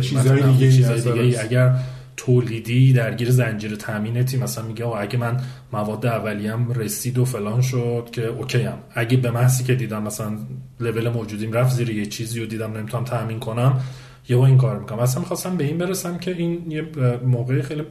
چیزای 0.00 0.42
دیگه, 0.42 0.72
چیزای 0.72 1.00
دیگه 1.00 1.40
اگر 1.40 1.74
تولیدی 2.18 2.92
درگیر 2.92 3.30
زنجیره 3.30 3.76
تامینتی. 3.76 4.36
مثلا 4.36 4.64
میگه 4.64 4.84
آقا 4.84 4.96
اگه 4.98 5.18
من 5.18 5.40
مواد 5.72 6.06
اولیه‌ام 6.06 6.72
رسید 6.72 7.18
و 7.18 7.24
فلان 7.24 7.60
شد 7.60 8.08
که 8.12 8.26
اوکی 8.26 8.62
هم 8.62 8.78
اگه 8.94 9.16
به 9.16 9.30
محضی 9.30 9.64
که 9.64 9.74
دیدم 9.74 10.02
مثلا 10.02 10.38
لول 10.80 11.08
موجودیم 11.08 11.52
رفت 11.52 11.74
زیر 11.74 11.90
یه 11.90 12.06
چیزی 12.06 12.40
و 12.40 12.46
دیدم 12.46 12.72
نمی‌تونم 12.76 13.04
تامین 13.04 13.40
کنم 13.40 13.80
یهو 14.28 14.40
این 14.40 14.58
کار 14.58 14.78
می‌کنم. 14.78 14.98
اصلا 14.98 15.20
می‌خواستم 15.20 15.56
به 15.56 15.64
این 15.64 15.78
برسم 15.78 16.18
که 16.18 16.30
این 16.30 16.70
یه 16.70 16.86
موقع 17.24 17.62
خیلی 17.62 17.82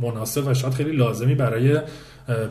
مناسب 0.00 0.46
و 0.46 0.54
شاید 0.54 0.74
خیلی 0.74 0.92
لازمی 0.92 1.34
برای 1.34 1.78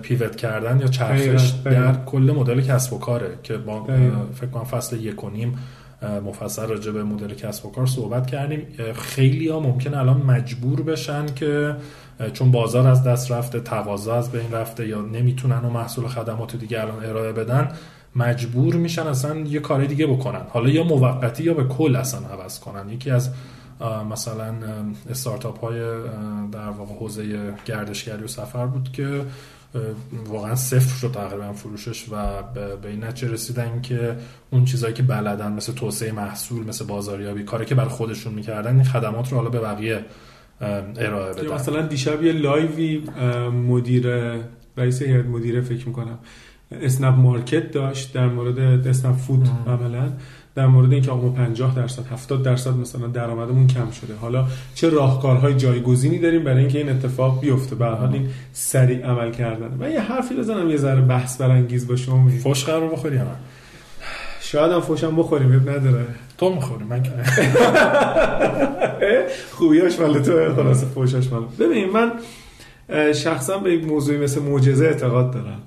پیوت 0.02 0.36
کردن 0.36 0.80
یا 0.80 0.88
چرخش 0.88 1.50
در 1.66 2.06
کل 2.06 2.34
مدل 2.38 2.62
کسب 2.62 2.94
و 2.94 3.00
کاره 3.00 3.40
که 3.44 3.58
با 3.58 3.88
فکر 4.34 4.48
کنم 4.48 4.64
فصل 4.64 5.00
یک 5.00 5.24
و 5.24 5.30
نیم 5.30 5.60
مفصل 6.02 6.68
راجع 6.68 6.92
به 6.92 7.04
مدل 7.04 7.34
کسب 7.34 7.66
و 7.66 7.72
کار 7.72 7.86
صحبت 7.86 8.28
کردیم. 8.28 8.68
خیلی 8.96 9.48
ها 9.48 9.60
ممکن 9.60 9.94
الان 9.94 10.18
مجبور 10.18 10.82
بشن 10.82 11.26
که 11.26 11.76
چون 12.34 12.52
بازار 12.52 12.88
از 12.88 13.04
دست 13.04 13.32
رفته 13.32 13.60
تقاضا 13.60 14.16
از 14.16 14.32
بین 14.32 14.52
رفته 14.52 14.88
یا 14.88 15.02
نمی‌تونن 15.02 15.60
و 15.60 15.70
محصول 15.70 16.08
خدمات 16.08 16.56
دیگه 16.56 16.82
الان 16.82 17.06
ارائه 17.06 17.32
بدن 17.32 17.72
مجبور 18.16 18.76
میشن 18.76 19.08
اصلا 19.08 19.40
یه 19.40 19.60
کاری 19.60 19.88
دیگه 19.88 20.08
بکنن. 20.08 20.42
حالا 20.50 20.70
یا 20.70 20.84
موقتی 20.84 21.44
یا 21.44 21.54
به 21.54 21.64
کل 21.64 21.96
اصلا 21.96 22.20
عوض 22.20 22.60
کنن. 22.60 22.90
یکی 22.90 23.12
از 23.12 23.30
مثلا 24.12 24.54
استارتاپ 25.10 25.60
های 25.60 25.80
در 26.52 26.70
واقع 26.70 26.94
حوزه 26.94 27.54
گردشگری 27.66 28.24
و 28.24 28.28
سفر 28.28 28.66
بود 28.66 28.92
که 28.92 29.22
واقعا 30.28 30.56
صفر 30.56 30.98
شد 30.98 31.12
تقریبا 31.12 31.54
فروشش 31.54 32.06
و 32.12 32.44
به 32.82 32.90
این 32.90 33.04
نتیجه 33.04 33.34
رسیدن 33.34 33.82
که 33.82 34.16
اون 34.52 34.66
چیزایی 34.66 34.94
که 34.94 35.04
بلدن 35.04 35.52
مثل 35.52 35.74
توسعه 35.74 36.12
محصول 36.12 36.68
مثل 36.68 36.86
بازاریابی 36.86 37.44
کاری 37.44 37.66
که 37.66 37.76
بر 37.76 37.86
خودشون 37.86 38.34
می‌کردن 38.34 38.76
این 38.76 38.84
خدمات 38.84 39.32
رو 39.32 39.38
حالا 39.38 39.50
به 39.50 39.60
بقیه 39.60 40.06
ارائه 40.62 41.34
بدن. 41.34 41.54
مثلا 41.54 41.82
دیشب 41.82 42.24
یه 42.24 42.32
لایوی 42.32 43.04
مدیر 43.68 44.08
رئیس 44.78 45.02
هیئت 45.02 45.26
مدیره 45.26 45.62
فکر 45.62 45.88
می‌کنم 45.88 46.20
اسنپ 46.72 47.16
مارکت 47.16 47.72
داشت 47.72 48.14
در 48.14 48.28
مورد 48.28 48.88
اسنپ 48.88 49.16
فود 49.16 49.50
عملا. 49.68 50.12
در 50.56 50.68
مورد 50.68 50.94
اینکه 50.94 51.12
آقا 51.12 51.30
50 51.30 51.76
درصد 51.76 52.06
70 52.12 52.44
درصد 52.44 52.78
مثلا 52.78 53.08
درآمدمون 53.08 53.68
کم 53.68 53.92
شده. 53.92 54.16
حالا 54.22 54.46
چه 54.76 54.90
راهکارهای 54.90 55.54
جایگزینی 55.54 56.20
داریم 56.20 56.44
برای 56.44 56.60
اینکه 56.60 56.78
این 56.78 56.90
اتفاق 56.90 57.42
بیفته؟ 57.42 57.76
به 57.76 57.86
حال 57.86 58.14
این 58.14 58.30
سریع 58.54 59.06
عمل 59.06 59.32
کردن. 59.32 59.78
و 59.80 59.90
یه 59.90 60.02
حرفی 60.02 60.36
بزنم 60.36 60.70
یه 60.70 60.78
ذره 60.78 61.02
بحث 61.02 61.42
برانگیز 61.42 61.88
باشه. 61.88 62.12
امید 62.12 62.40
فوش 62.40 62.66
قرار 62.66 62.90
بخوری 62.90 63.16
یا 63.16 63.26
شاید 64.42 64.72
هم 64.72 64.82
فوشم 64.82 65.16
بخوریم 65.16 65.56
اب 65.56 65.70
نداره. 65.70 66.06
تو 66.38 66.56
می‌خوری 66.56 66.84
من 66.84 67.04
خوبیاش 69.52 70.00
مال 70.00 70.22
تو 70.22 70.56
خلاص 70.56 70.84
فوشاش 70.84 71.28
مال 71.32 71.44
ببین 71.60 71.90
من 71.90 72.12
شخصا 73.14 73.58
به 73.58 73.74
یک 73.74 73.84
موضوعی 73.84 74.18
مثل 74.18 74.42
معجزه 74.42 74.86
اعتقاد 74.86 75.32
دارم. 75.34 75.60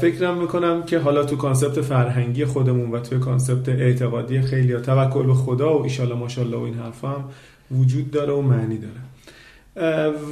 فکرم 0.00 0.40
می‌کنم 0.40 0.82
که 0.82 0.98
حالا 0.98 1.24
تو 1.24 1.36
کانسپت 1.36 1.80
فرهنگی 1.80 2.44
خودمون 2.44 2.90
و 2.90 3.00
توی 3.00 3.18
کانسپت 3.18 3.68
اعتقادی 3.68 4.40
خیلی 4.40 4.72
ها 4.72 4.80
توکل 4.80 5.26
به 5.26 5.34
خدا 5.34 5.78
و 5.78 5.82
ایشالا 5.82 6.16
ماشالله 6.16 6.56
و 6.56 6.60
این 6.60 6.74
حرف 6.74 7.04
هم 7.04 7.24
وجود 7.70 8.10
داره 8.10 8.32
و 8.32 8.42
معنی 8.42 8.78
داره. 8.78 9.00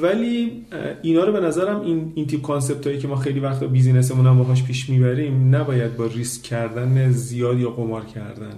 ولی 0.03 0.65
اینا 1.03 1.25
رو 1.25 1.33
به 1.33 1.41
نظرم 1.41 1.81
این, 1.81 2.13
این 2.15 2.27
تیپ 2.27 2.43
کانسپت 2.43 2.87
هایی 2.87 2.99
که 2.99 3.09
ما 3.09 3.17
خیلی 3.17 3.41
وقتا 3.41 3.67
بیزینسمون 3.67 4.27
هم 4.27 4.39
باهاش 4.39 4.65
پیش 4.65 4.91
می‌بریم 4.91 5.55
نباید 5.55 5.97
با 5.97 6.07
ریسک 6.07 6.43
کردن 6.43 7.11
زیاد 7.11 7.59
یا 7.59 7.71
قمار 7.71 8.05
کردن 8.05 8.55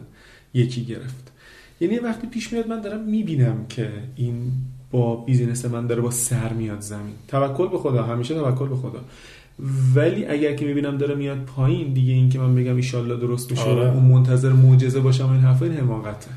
یکی 0.55 0.85
گرفت. 0.85 1.33
یعنی 1.81 1.99
وقتی 1.99 2.27
پیش 2.27 2.53
میاد 2.53 2.69
من 2.69 2.81
دارم 2.81 3.01
می‌بینم 3.01 3.67
که 3.69 3.89
این 4.17 4.53
با 4.91 5.17
بیزینس 5.17 5.65
من 5.65 5.87
داره 5.87 6.01
با 6.01 6.11
سر 6.11 6.53
میاد 6.53 6.81
زمین. 6.81 7.15
توکل 7.29 7.69
به 7.69 7.79
خدا 7.79 8.03
همیشه 8.03 8.35
توکل 8.35 8.69
به 8.69 8.77
خدا. 8.77 9.01
ولی 9.95 10.27
اگر 10.27 10.55
که 10.55 10.65
می‌بینم 10.67 10.99
داره 10.99 11.15
میاد 11.15 11.39
پایین 11.39 11.93
دیگه 11.93 12.13
این 12.13 12.29
که 12.29 12.39
من 12.39 12.55
بگم 12.55 12.77
ایشالله 12.77 13.17
درست 13.17 13.51
میشه 13.51 13.63
آره. 13.63 13.93
اون 13.95 14.05
منتظر 14.05 14.53
معجزه 14.53 15.01
باشم 15.01 15.31
این 15.31 15.41
حرفا 15.41 15.65
این 15.65 15.75
حماقته 15.75 16.31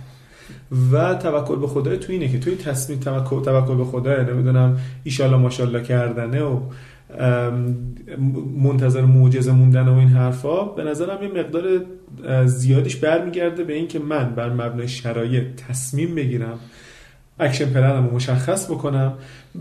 و 0.91 1.15
توکل 1.15 1.55
به 1.55 1.67
خدا 1.67 1.95
تو 1.95 2.11
اینه 2.13 2.31
که 2.31 2.39
توی 2.39 2.55
تصمیم 2.55 2.99
توکل 2.99 3.43
توکل 3.43 3.75
به 3.75 3.85
خدا 3.85 4.23
نمی‌دونم 4.23 4.77
ایشالله 5.03 5.37
ماشالله 5.37 5.83
کردنه 5.83 6.41
و 6.41 6.59
منتظر 8.57 9.01
معجزه 9.01 9.51
موندن 9.51 9.87
و 9.87 9.97
این 9.97 10.07
حرفا 10.07 10.63
به 10.63 10.83
نظرم 10.83 11.23
یه 11.23 11.29
مقدار 11.29 11.63
زیادیش 12.45 12.95
برمیگرده 12.95 13.63
به 13.63 13.73
اینکه 13.73 13.99
من 13.99 14.35
بر 14.35 14.49
مبنای 14.49 14.87
شرایط 14.87 15.43
تصمیم 15.67 16.15
بگیرم 16.15 16.59
action 17.41 17.65
plan 17.65 17.99
م 17.99 18.07
رو 18.07 18.15
مشخص 18.15 18.65
بکنم. 18.71 19.13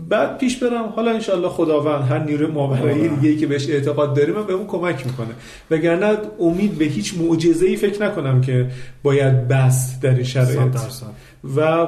بعد 0.09 0.37
پیش 0.37 0.63
برم 0.63 0.85
حالا 0.95 1.11
انشالله 1.11 1.49
خداوند 1.49 2.11
هر 2.11 2.23
نیروی 2.23 2.47
ماورایی 2.47 3.07
دیگه 3.07 3.35
که 3.35 3.47
بهش 3.47 3.69
اعتقاد 3.69 4.15
داریم 4.15 4.43
به 4.43 4.53
اون 4.53 4.67
کمک 4.67 5.05
می‌کنه. 5.05 5.27
وگرنه 5.71 6.17
امید 6.39 6.77
به 6.77 6.85
هیچ 6.85 7.17
معجزه 7.17 7.65
ای 7.65 7.75
فکر 7.75 8.05
نکنم 8.05 8.41
که 8.41 8.67
باید 9.03 9.47
بس 9.47 9.99
در 9.99 10.13
این 10.13 10.23
شرایط. 10.23 10.77
و 11.55 11.87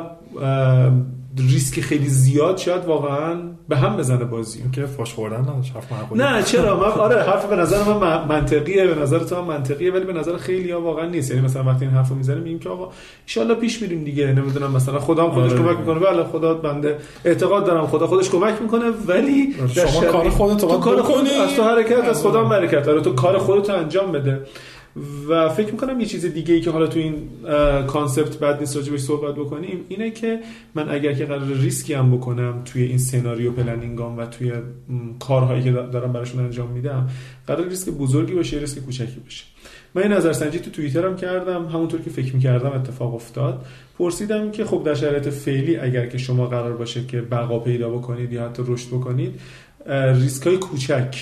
ریسک 1.38 1.80
خیلی 1.80 2.08
زیاد 2.08 2.58
شاید 2.58 2.86
واقعا 2.86 3.36
به 3.70 3.78
هم 3.78 3.98
بزنه 3.98 4.25
بازی. 4.25 4.63
که 4.72 4.86
فاش 4.86 5.13
خوردن 5.13 5.40
نداشت 5.40 5.74
حرف 5.75 6.13
نه 6.16 6.44
چرا؟ 6.44 6.80
من 6.80 6.84
آره 7.06 7.24
حرف 7.24 7.46
به 7.46 7.56
نظر 7.56 7.84
من 7.84 8.28
منطقیه 8.28 8.88
به 8.88 9.02
نظر 9.02 9.20
تو 9.20 9.36
هم 9.36 9.44
منطقیه 9.44 9.92
ولی 9.92 10.06
به 10.06 10.13
نظر 10.13 10.38
خیلی 10.38 10.72
ها 10.72 10.82
واقعا 10.82 11.06
نیست. 11.06 11.32
یعنی 11.32 11.46
مثلا 11.46 11.63
وقتی 11.63 11.86
این 11.86 11.94
حرفو 11.94 12.16
می‌زنیم 12.16 12.44
میگیم 12.44 12.60
که 12.60 12.70
آقا 12.70 12.90
این 13.38 13.54
پیش 13.54 13.82
میریم 13.82 14.04
دیگه. 14.04 14.28
نمی‌دونم 14.28 14.72
مثلا 14.72 15.00
خدا 15.00 15.24
هم 15.24 15.32
خودش 15.32 15.52
آره. 15.52 15.60
کمک 15.60 15.78
می‌کنه. 15.78 16.00
بله 16.00 16.24
خدا 16.24 16.54
بنده 16.54 16.98
اعتقاد 17.25 17.66
دارم 17.66 17.88
خدا 17.88 18.08
خودش 18.08 18.30
کمک 18.30 18.62
می‌کنه 18.62 18.86
ولی 19.08 19.56
شما 19.75 20.02
کار 20.02 20.30
خودت 20.30 20.62
تو 20.62 20.68
کار 20.68 21.02
خودت 21.02 21.32
از 21.32 21.56
تو 21.56 21.63
حرکت 21.63 22.10
از 22.10 22.24
خدا 22.24 22.44
برکت. 22.44 22.84
داره 22.86 23.02
تو 23.02 23.13
کار 23.13 23.38
خودت 23.38 23.70
انجام 23.70 24.12
بده. 24.12 24.42
و 25.30 25.50
فکر 25.50 25.72
می‌کنم 25.72 26.00
یه 26.00 26.06
چیز 26.06 26.26
دیگه 26.26 26.54
ای 26.54 26.62
که 26.62 26.72
حالا 26.72 26.88
تو 26.88 27.00
این 27.00 27.16
concept 27.88 28.38
بعد 28.38 28.60
نیست 28.60 28.76
راجبش 28.76 29.00
صحبت 29.00 29.36
بکنیم 29.36 29.86
اینه 29.90 30.12
که 30.12 30.40
من 30.76 30.90
اگر 30.90 31.14
که 31.14 31.26
قرار 31.26 31.48
ریسکی 31.48 31.94
هم 31.94 32.18
بکنم 32.18 32.62
توی 32.66 32.84
این 32.84 32.98
scenario 32.98 33.52
planning 33.52 34.10
ام 34.10 34.18
و 34.18 34.26
توی 34.26 34.52
کارهایی 35.20 35.64
که 35.64 35.72
دارم 35.72 36.14
براشون 36.14 36.44
انجام 36.44 36.70
میدم 36.70 37.10
قرار 37.48 37.68
ریسک 37.68 37.90
بزرگی 37.90 38.34
باشه 38.34 38.60
ریسک 38.60 38.80
کوچکی 38.80 39.20
باشه. 39.20 39.46
من 39.96 40.02
این 40.02 40.12
نظرسنجی 40.12 40.60
تو 40.60 40.72
توییترم 40.72 41.16
کردم 41.16 41.66
همونطور 41.66 42.02
که 42.02 42.10
فکر 42.10 42.36
می‌کردم 42.36 42.72
اتفاق 42.72 43.16
افتاد. 43.16 43.66
پرسیدم 43.98 44.52
که 44.52 44.66
خب 44.66 44.84
در 44.86 44.94
شرایط 44.94 45.28
فعلی 45.28 45.78
اگر 45.78 46.06
که 46.06 46.18
شما 46.18 46.48
قرار 46.48 46.74
باشه 46.74 47.06
که 47.06 47.22
بقا 47.22 47.60
پیدا 47.60 47.90
بکنید 47.90 48.34
یا 48.34 48.46
حتی 48.46 48.64
رشد 48.68 48.88
بکنید 48.88 49.40
ریسک 50.16 50.48
های 50.48 50.58
کوچک 50.58 51.18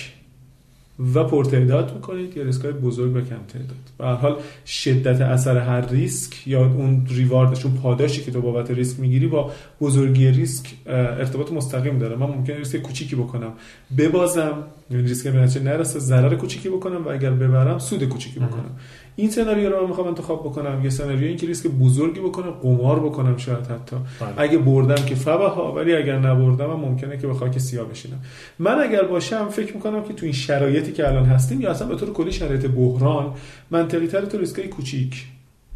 و 1.14 1.24
پرتعداد 1.24 1.94
می‌کنید 1.94 2.36
یا 2.36 2.42
ریسک 2.42 2.62
های 2.64 2.72
بزرگ 2.72 3.16
و 3.16 3.20
کم 3.20 3.36
تعداد؟ 3.48 3.76
به 3.98 4.04
هر 4.04 4.14
حال 4.14 4.36
شدت 4.66 5.20
اثر 5.20 5.58
هر 5.58 5.86
ریسک 5.86 6.46
یا 6.46 6.60
اون 6.60 7.06
ریواردش 7.10 7.66
اون 7.66 7.74
پاداشی 7.74 8.22
که 8.22 8.30
تو 8.30 8.40
بابت 8.40 8.70
ریسک 8.70 9.00
می‌گیری 9.00 9.26
با 9.26 9.50
بزرگی 9.80 10.28
ریسک 10.28 10.66
ارتباط 10.86 11.52
مستقیم 11.52 11.98
داره. 11.98 12.16
من 12.16 12.26
ممکنه 12.26 12.56
ریسک 12.56 12.76
کوچیکی 12.76 13.16
بکنم. 13.16 13.52
ببازم 13.98 14.52
یعنی 14.92 15.08
ریسک 15.08 15.28
به 15.28 15.60
نرسه 15.60 15.98
ضرر 15.98 16.34
کوچیکی 16.34 16.68
بکنم 16.68 17.04
و 17.04 17.08
اگر 17.08 17.30
ببرم 17.30 17.78
سود 17.78 18.04
کوچیکی 18.04 18.40
بکنم. 18.40 18.76
این 19.16 19.30
سناریو 19.30 19.70
رو 19.70 19.86
می‌خوام 19.86 20.06
انتخاب 20.06 20.40
بکنم. 20.40 20.80
یه 20.84 20.90
سناریو 20.90 21.28
این 21.28 21.36
که 21.36 21.46
ریسک 21.46 21.66
بزرگی 21.66 22.20
بکنم 22.20 22.50
قمار 22.50 23.00
بکنم 23.00 23.36
شاید 23.36 23.66
حتی. 23.66 23.96
بله. 24.20 24.28
اگه 24.36 24.58
بردم 24.58 24.94
که 24.94 25.16
ها 25.30 25.72
ولی 25.72 25.94
اگر 25.94 26.18
نبردم 26.18 26.70
هم 26.70 26.80
ممکنه 26.80 27.18
که 27.18 27.26
به 27.26 27.34
خاک 27.34 27.58
سیاه 27.58 27.88
بشینم. 27.88 28.20
من 28.58 28.80
اگر 28.80 29.02
باشم 29.02 29.48
فکر 29.48 29.74
می‌کنم 29.74 30.02
که 30.02 30.14
تو 30.14 30.26
این 30.26 30.34
شرایطی 30.34 30.92
که 30.92 31.08
الان 31.08 31.24
هستیم 31.24 31.60
یا 31.60 31.70
اصلا 31.70 31.88
به 31.88 31.96
طور 31.96 32.12
کلی 32.12 32.32
شرایط 32.32 32.66
بحران 32.66 33.34
منطقی 33.70 34.06
تر 34.06 34.24
تو 34.24 34.38
ریسکای 34.38 34.68
کوچیک 34.68 35.26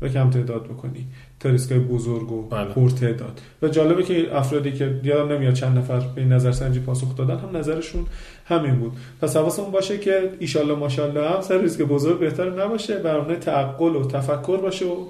و 0.03 0.09
کم 0.09 0.31
تعداد 0.31 0.65
بکنی. 0.65 1.07
تا 1.41 1.49
ریسکای 1.49 1.79
بزرگ 1.79 2.33
و 2.33 2.43
بله. 2.43 2.65
پرتعداد 2.65 3.41
و 3.63 3.69
جالبه 3.69 4.03
که 4.03 4.37
افرادی 4.37 4.73
که 4.73 5.01
یادم 5.05 5.33
نمیاد 5.33 5.55
چند 5.55 5.79
نفر 5.79 5.99
به 5.99 6.21
این 6.21 6.33
نظرسنجی 6.33 6.81
پاسخ 6.81 7.17
دادن 7.17 7.39
هم 7.39 7.57
نظرشون 7.57 8.07
همین 8.45 8.77
بود 8.77 8.93
پس 9.21 9.37
حواسمون 9.37 9.71
باشه 9.71 9.99
که 9.99 10.31
ایشالله 10.39 10.75
ماشاءالله 10.75 11.31
هم 11.31 11.41
سر 11.41 11.61
ریسک 11.61 11.83
بزرگ 11.83 12.19
بهتر 12.19 12.65
نباشه 12.65 12.99
برنامه 12.99 13.37
تعقل 13.37 13.97
و 13.97 14.09
تفکر 14.09 14.57
باشه 14.57 14.87
و 14.87 15.07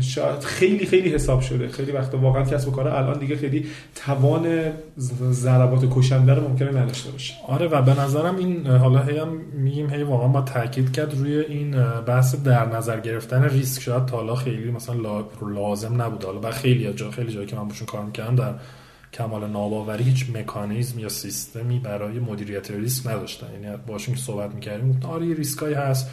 شاید 0.00 0.40
خیلی 0.40 0.86
خیلی 0.86 1.10
حساب 1.10 1.40
شده. 1.40 1.68
خیلی 1.68 1.92
وقتا 1.92 2.18
واقعا 2.18 2.42
کسب 2.42 2.68
و 2.68 2.70
کار 2.70 2.88
الان 2.88 3.18
دیگه 3.18 3.36
خیلی 3.36 3.66
توان 3.94 4.72
ضربات 5.30 5.84
کشنده 5.90 6.34
رو 6.34 6.48
ممکنه 6.48 6.80
نداشته 6.80 7.10
باشه. 7.10 7.34
آره 7.48 7.68
و 7.68 7.82
به 7.82 8.00
نظرم 8.00 8.36
این 8.36 8.66
حالا 8.66 9.02
هی 9.02 9.18
هم 9.18 9.28
میگیم 9.52 9.90
هی 9.90 10.02
واقعا 10.02 10.28
با 10.28 10.40
تاکید 10.40 10.92
کرد 10.92 11.18
روی 11.18 11.40
این 11.40 11.70
بحث 12.06 12.34
در 12.34 12.66
نظر 12.76 13.00
گرفتن 13.00 13.44
ریسک. 13.44 13.82
شاید 13.82 14.06
تا 14.06 14.16
حالا 14.16 14.34
خیلی 14.34 14.70
مثلا 14.70 15.24
لازم 15.54 16.02
نبوده 16.02 16.26
حالا. 16.26 16.50
خیلی 16.50 16.92
جا 16.92 17.10
خیلی 17.10 17.32
جایی 17.32 17.46
که 17.46 17.56
من 17.56 17.68
باشون 17.68 17.86
کار 17.86 18.04
می‌کردم 18.04 18.36
در 18.36 18.54
کمال 19.12 19.50
ناباوری 19.50 20.04
هیچ 20.04 20.26
مکانیزم 20.34 20.98
یا 20.98 21.08
سیستمی 21.08 21.78
برای 21.78 22.18
مدیریت 22.18 22.70
ریسک 22.70 23.06
نداشتن. 23.06 23.46
یعنی 23.62 23.76
باشون 23.86 24.14
که 24.14 24.20
صحبت 24.20 24.54
می‌کردیم 24.54 25.00
آره 25.08 25.34
ریسکایی 25.34 25.74
هست. 25.74 26.10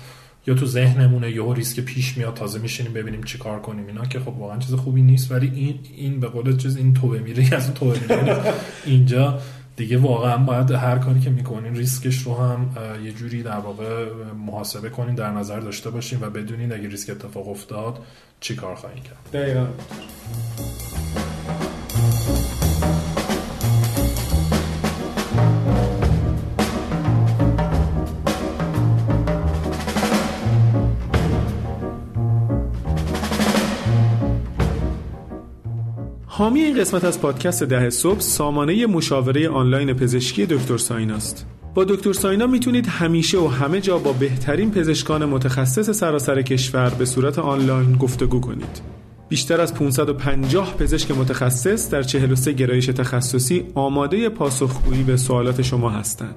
یا 0.47 0.53
تو 0.53 0.65
ذهنمونه 0.65 1.31
یهو 1.31 1.53
ریسک 1.53 1.79
پیش 1.79 2.17
میاد 2.17 2.33
تازه 2.33 2.59
میشینیم 2.59 2.93
ببینیم 2.93 3.23
چی 3.23 3.37
کار 3.37 3.59
کنیم. 3.59 3.87
اینا 3.87 4.05
که 4.05 4.19
خب 4.19 4.37
واقعا 4.37 4.57
چیز 4.57 4.73
خوبی 4.73 5.01
نیست 5.01 5.31
ولی 5.31 5.51
این 5.55 5.79
این 5.97 6.19
به 6.19 6.27
قول 6.27 6.57
چیز 6.57 6.77
این 6.77 6.93
توبه 6.93 7.19
میره. 7.19 7.53
از 7.55 7.65
اون 7.65 7.73
توبه 7.73 7.99
میره. 7.99 8.53
اینجا 8.85 9.39
دیگه 9.75 9.97
واقعا 9.97 10.37
باید 10.37 10.71
هر 10.71 10.97
کاری 10.97 11.19
که 11.19 11.29
می‌کنین 11.29 11.75
ریسکش 11.75 12.21
رو 12.21 12.35
هم 12.35 12.69
یه 13.05 13.11
جوری 13.11 13.43
در 13.43 13.59
واقع 13.59 14.05
محاسبه 14.45 14.89
کنین 14.89 15.15
در 15.15 15.31
نظر 15.31 15.59
داشته 15.59 15.89
باشین 15.89 16.19
و 16.21 16.29
بدونین 16.29 16.73
اگه 16.73 16.87
ریسک 16.87 17.09
اتفاق 17.09 17.49
افتاد 17.49 17.99
چی 18.39 18.55
کار 18.55 18.75
خواهید 18.75 19.03
کرد. 19.03 19.29
دقیقا. 19.33 19.65
حامی 36.39 36.59
این 36.59 36.79
قسمت 36.79 37.03
از 37.03 37.21
پادکست 37.21 37.63
ده 37.63 37.89
صبح 37.89 38.19
سامانه 38.19 38.85
مشاوره 38.85 39.49
آنلاین 39.49 39.93
پزشکی 39.93 40.45
دکتر 40.45 40.77
سایناست. 40.77 41.45
با 41.75 41.83
دکتر 41.83 42.13
ساینا 42.13 42.47
می‌تونید 42.47 42.87
همیشه 42.87 43.37
و 43.37 43.47
همه 43.47 43.81
جا 43.81 43.97
با 43.97 44.13
بهترین 44.13 44.71
پزشکان 44.71 45.25
متخصص 45.25 45.89
سراسر 45.89 46.41
کشور 46.41 46.89
به 46.89 47.05
صورت 47.05 47.39
آنلاین 47.39 47.95
گفتگو 47.95 48.39
کنید. 48.39 48.81
بیشتر 49.29 49.61
از 49.61 49.73
550 49.73 50.75
پزشک 50.77 51.11
متخصص 51.11 51.89
در 51.89 52.03
43 52.03 52.53
گرایش 52.53 52.85
تخصصی 52.85 53.65
آماده 53.75 54.29
پاسخگویی 54.29 55.03
به 55.03 55.17
سوالات 55.17 55.61
شما 55.61 55.89
هستند. 55.89 56.35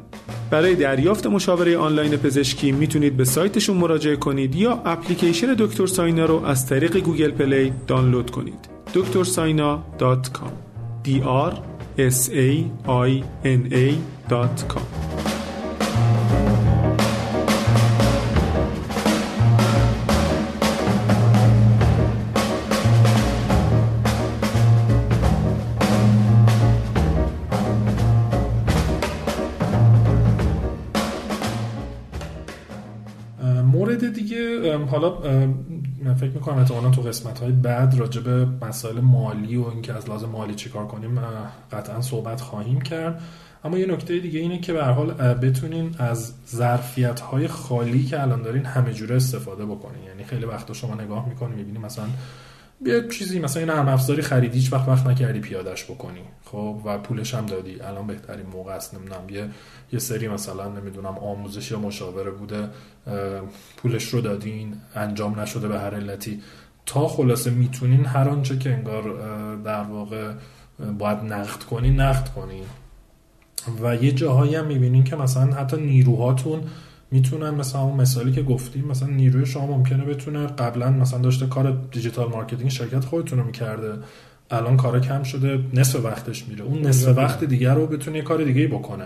برای 0.51 0.75
دریافت 0.75 1.27
مشاوره 1.27 1.79
آنلاین 1.79 2.17
پزشکی 2.17 2.73
می‌تونید 2.73 3.17
به 3.17 3.25
سایتشون 3.25 3.77
مراجعه 3.77 4.17
کنید 4.17 4.55
یا 4.55 4.83
اپلیکیشن 4.85 5.55
دکتر 5.59 5.87
ساینا 5.87 6.25
رو 6.25 6.45
از 6.45 6.67
طریق 6.67 6.99
گوگل 6.99 7.31
پلی 7.31 7.73
دانلود 7.87 8.31
کنید. 8.31 8.72
drsaina.com 8.93 10.53
d 11.03 11.23
r 11.25 11.53
s 11.97 12.31
a 12.31 12.49
i 13.09 13.25
n 13.45 13.61
a.com 13.73 14.87
مورد 33.65 34.13
دیگه 34.13 34.77
حالا 34.87 35.13
فکر 36.15 36.31
می‌کنم 36.31 36.59
احتمالا 36.59 36.91
تو 36.91 37.03
قسمت 37.03 37.39
های 37.39 37.53
بعد 37.53 37.95
راجع 37.95 38.21
به 38.21 38.47
مسائل 38.67 39.01
مالی 39.01 39.57
و 39.57 39.67
اینکه 39.67 39.93
از 39.93 40.09
لحاظ 40.09 40.25
مالی 40.25 40.55
چیکار 40.55 40.87
کنیم 40.87 41.21
قطعا 41.73 42.01
صحبت 42.01 42.41
خواهیم 42.41 42.81
کرد. 42.81 43.23
اما 43.65 43.79
یه 43.79 43.87
نکته 43.87 44.19
دیگه 44.19 44.41
اینه 44.41 44.61
که 44.61 44.73
به 44.73 44.85
حال 44.85 45.13
بتونین 45.35 45.95
از 45.99 46.33
ظرفیت 46.49 47.21
های 47.21 47.49
خالی 47.49 48.05
که 48.05 48.23
الان 48.23 48.43
دارین 48.43 48.65
همه 48.65 48.93
جوره 48.93 49.17
استفاده 49.17 49.67
بکنین. 49.67 50.03
یعنی 50.03 50.25
خیلی 50.25 50.45
وقتا 50.45 50.75
شما 50.75 50.95
نگاه 50.95 51.29
می‌کنین 51.29 51.55
می‌بینی 51.55 51.79
مثلا 51.79 52.05
یه 52.87 53.09
چیزی 53.09 53.39
مثلا 53.41 53.63
این 53.63 53.71
نرم 53.71 53.89
افزاری 53.89 54.23
خریدی 54.23 54.59
هیچ 54.59 54.73
وقت 54.73 54.89
وقت 54.89 55.07
نکردی 55.07 55.41
پیادش 55.41 55.85
بکنی. 55.85 56.21
خب 56.45 56.81
و 56.85 56.99
پولش 56.99 57.35
هم 57.35 57.47
دادی. 57.47 57.81
الان 57.81 58.07
بهترین 58.07 58.47
موقع 58.47 58.73
است 58.73 58.95
نمی‌دونم 58.95 59.29
یه 59.31 59.49
یه 59.93 59.99
سری 59.99 60.29
مثلا 60.29 60.69
نمی‌دونم 60.69 61.19
آموزش 61.19 61.71
یا 61.71 61.79
مشاوره 61.79 62.31
بوده 62.31 62.69
پولش 63.77 64.05
رو 64.05 64.21
دادین 64.21 64.75
انجام 64.95 65.41
نشده 65.41 65.69
به 65.69 65.79
هر 65.79 65.95
علتی. 65.95 66.43
تا 66.87 67.09
خلاصه 67.09 67.51
می‌تونین 67.51 68.07
هر 68.07 68.29
آنچه 68.29 68.59
که 68.59 68.75
انگار 68.75 69.03
در 69.57 69.83
واقع 69.83 70.33
باید 70.99 71.19
نقد 71.19 71.63
کنی 71.63 71.91
نقد 71.91 72.29
کنی. 72.29 72.63
و 73.83 73.97
یه 73.97 74.13
جاهایی 74.13 74.55
هم 74.55 74.67
می‌بینین 74.67 75.05
که 75.05 75.17
مثلا 75.17 75.55
حتی 75.55 75.77
نیروهاتون 75.77 76.61
می‌تونن 77.13 77.51
مثلا 77.51 77.81
اون 77.81 78.01
مثالی 78.01 78.33
که 78.33 78.43
گفتیم 78.43 78.85
مثلا 78.85 79.09
نیروی 79.09 79.47
شما 79.47 79.67
ممکنه 79.67 80.05
بتونه 80.05 80.47
قبلا 80.47 80.91
مثلا 80.91 81.19
داشته 81.19 81.47
کار 81.47 81.83
digital 81.93 82.29
marketing 82.29 82.71
شرکت 82.71 83.05
خودتون 83.05 83.39
رو 83.39 83.45
می‌کرده. 83.45 83.93
الان 84.51 84.77
کارا 84.77 85.01
کم 85.01 85.23
شده 85.23 85.65
نصف 85.75 86.05
وقتش 86.05 86.49
میره. 86.49 86.65
اون 86.65 86.87
نصف 86.87 87.19
وقت 87.19 87.45
دیگر 87.45 87.75
رو 87.75 87.87
بتونه 87.87 88.17
یه 88.17 88.23
کار 88.23 88.45
دیگه 88.45 88.67
بکنه. 88.67 89.05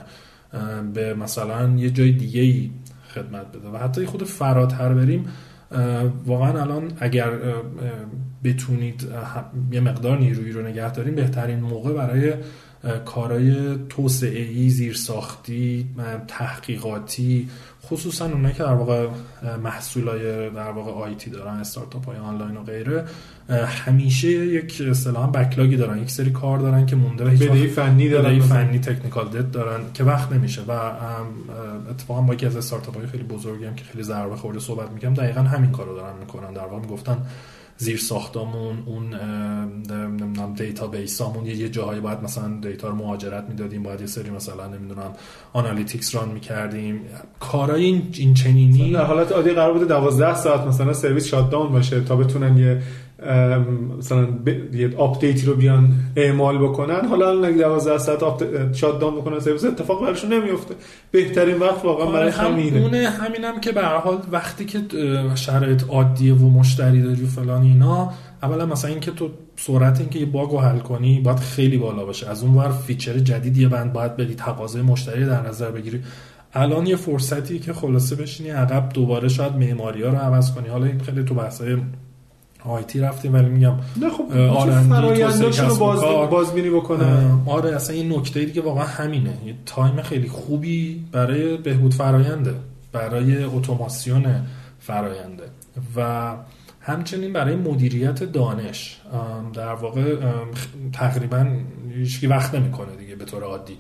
به 0.95 1.15
مثلا 1.15 1.69
یه 1.77 1.91
جای 1.91 2.13
دیگه 2.13 2.41
ای 2.41 2.71
خدمت 3.15 3.47
بده. 3.53 3.69
و 3.69 3.77
حتی 3.77 4.07
خود 4.07 4.25
فراتر 4.25 4.95
بریم 4.95 5.27
واقعا 6.27 6.61
الان 6.63 6.93
اگر 7.01 7.31
بتونید 8.45 9.09
یه 9.73 9.81
مقدار 9.81 10.19
نیرویی 10.19 10.53
رو 10.53 10.63
نگه 10.63 10.93
دارین 10.93 11.15
بهترین 11.15 11.61
موقع 11.61 11.93
برای 11.93 12.33
کارهای 13.05 13.79
توسعه 13.89 14.43
ای 14.43 14.71
زیرساختی 14.71 15.87
تحقیقاتی 16.29 17.49
خصوصا 17.87 18.25
اونایی 18.25 18.55
که 18.55 18.63
در 18.63 18.73
واقع 18.73 19.09
محصولای 19.63 20.51
در 20.51 20.71
واقع 20.71 20.91
آیتی 20.91 21.31
دارن 21.31 21.55
استارتاپ 21.55 22.07
های 22.07 22.17
آنلاین 22.17 22.57
و 22.57 22.63
غیره 22.63 23.05
همیشه 23.67 24.29
یک 24.29 24.83
اصطلاحا 24.91 25.27
بکلاگی 25.27 25.77
دارن 25.77 26.03
یک 26.03 26.11
سری 26.11 26.31
کار 26.31 26.59
دارن 26.59 26.87
که 26.87 26.97
مونده 26.97 27.25
بدهی 27.25 27.67
فنی 27.67 28.09
دارن 28.09 28.41
فنی 28.41 28.79
تکنیکال 28.79 29.29
دت 29.29 29.53
دارن 29.53 29.81
که 29.95 30.05
وقت 30.05 30.33
نمیشه 30.33 30.63
و 30.69 30.71
اتفاقا 31.91 32.21
با 32.21 32.35
یکی 32.35 32.47
از 32.47 32.57
استارتاپ 32.57 32.97
های 32.97 33.07
خیلی 33.07 33.25
بزرگی 33.25 33.65
هم 33.65 33.75
که 33.75 33.85
خیلی 33.85 34.05
ضربه 34.05 34.37
خورده 34.37 34.61
صحبت 34.61 34.91
می‌کنم 34.91 35.15
دقیقا 35.15 35.41
همین 35.41 35.71
کارو 35.71 35.97
دارن 35.97 36.17
می‌کنن. 36.21 36.53
در 36.53 36.65
واقع 36.65 36.83
می‌گفتن 36.83 37.17
زیرساختامون 37.79 38.83
اون 38.87 39.15
نمی‌دونم 39.91 40.55
database 40.55 40.87
امون 40.87 41.47
یه 41.47 41.69
جاهایی 41.69 42.01
باید 42.01 42.23
مثلا 42.23 42.61
data 42.63 42.89
رو 42.89 42.95
مهاجرت 42.95 43.45
می‌دادیم 43.49 43.83
باید 43.83 44.01
یه 44.01 44.07
سری 44.07 44.31
مثلا 44.31 44.67
نمی‌دونم 44.67 45.13
analytics 45.53 46.15
run 46.15 46.29
می‌کردیم. 46.29 47.01
کارای 47.41 47.85
این 47.85 48.35
چنینی 48.35 48.95
حالت 48.95 49.33
عادی 49.33 49.51
قرار 49.51 49.73
بوده 49.73 49.85
12 49.85 50.35
ساعت 50.35 50.61
مثلا 50.61 50.93
سرویس 50.93 51.27
shut 51.27 51.51
down 51.51 51.73
باشه 51.73 52.01
تا 52.01 52.17
بتونن 52.17 52.59
یه 52.59 52.83
مثلا 53.99 54.29
یه 54.73 54.97
update 54.97 55.40
ی 55.40 55.47
رو 55.47 55.55
بیان 55.55 55.95
اعمال 56.17 56.59
بکنن. 56.59 57.09
حالا 57.09 57.47
اگه 57.47 57.57
12 57.57 57.99
ساعت 57.99 58.75
shut 58.75 59.01
down 59.01 59.15
بکنن 59.15 59.41
سرویس 59.41 59.65
اتفاق 59.65 60.03
براشون 60.03 60.33
نمیفته. 60.33 60.75
بهترین 61.11 61.59
وقت 61.59 61.85
واقعا 61.85 62.07
برای 62.07 62.33
آره، 62.33 62.33
همینه. 62.33 62.79
همونه 62.79 63.09
همینم 63.09 63.61
که 63.61 63.73
به 63.73 63.83
هر 63.83 63.97
حال 63.97 64.19
وقتی 64.31 64.65
که 64.65 64.81
شرایط 65.35 65.83
عادیه 65.89 66.35
و 66.35 66.51
مشتری 66.51 67.03
داری 67.03 67.23
و 67.23 67.27
فلان 67.27 67.63
اینا 67.63 68.13
اولا 68.43 68.67
مثلا 68.67 68.91
اینکه 68.91 69.11
تو 69.11 69.31
سرعت 69.57 70.01
اینکه 70.01 70.19
یه 70.19 70.27
bug 70.27 70.51
رو 70.51 70.59
حل 70.59 70.79
کنی 70.79 71.21
باید 71.21 71.39
خیلی 71.39 71.79
بالا 71.79 72.05
باشه. 72.05 72.31
از 72.31 72.43
اون 72.43 72.55
ور 72.55 72.71
feature 72.71 73.19
جدیدی 73.19 73.63
یه 73.63 73.69
بند 73.69 73.93
باید 73.93 74.17
بدی 74.17 74.35
تقاضای 74.35 74.83
مشتری 74.83 75.25
در 75.25 75.49
نظر 75.49 75.71
بگیری. 75.71 76.03
الان 76.55 76.87
یه 76.87 76.97
فرصتی 76.97 77.59
که 77.59 77.73
خلاصه 77.73 78.17
بشینی 78.17 78.51
عقب 78.51 78.89
دوباره 78.89 79.29
شاید 79.29 79.57
معماری 79.57 80.03
ها 80.03 80.11
رو 80.11 80.17
عوض 80.17 80.55
کنی. 80.55 80.69
حالا 80.69 80.87
این 80.87 80.99
خیلی 80.99 81.25
تو 81.25 81.35
بحثای 81.35 81.77
IT 82.69 83.01
رفتیم 83.01 83.35
ولی 83.35 83.49
میگم 83.49 83.75
نه 83.97 84.11
خب 84.11 84.25
فرآینداش 84.89 85.59
رو 85.59 85.77
باز 85.77 86.01
بازبینی 86.31 86.71
بکنه؟ 86.71 87.39
آره 87.47 87.77
اصلا 87.77 87.97
این 87.97 88.13
نکته 88.13 88.45
دیگه 88.45 88.63
واقعا 88.63 88.85
همینه. 88.85 89.31
یه 89.47 89.55
تایم 89.67 90.03
خیلی 90.03 90.29
خوبی 90.29 91.05
برای 91.13 91.57
بهبود 91.57 91.95
فراینده 91.95 92.55
برای 92.93 93.45
اتوماسیون 93.45 94.27
فراینده 94.81 95.45
و 95.97 96.33
همچنین 96.81 97.33
برای 97.33 97.57
مدیریت 97.57 98.23
دانش. 98.23 99.01
در 99.55 99.75
واقع 99.75 100.17
تقریبا 100.93 101.47
هیچکی 101.95 102.27
وقت 102.27 102.55
نمی‌کنه 102.55 102.97
دیگه 102.99 103.17
به 103.17 103.25
طور 103.25 103.43
عادی. 103.43 103.77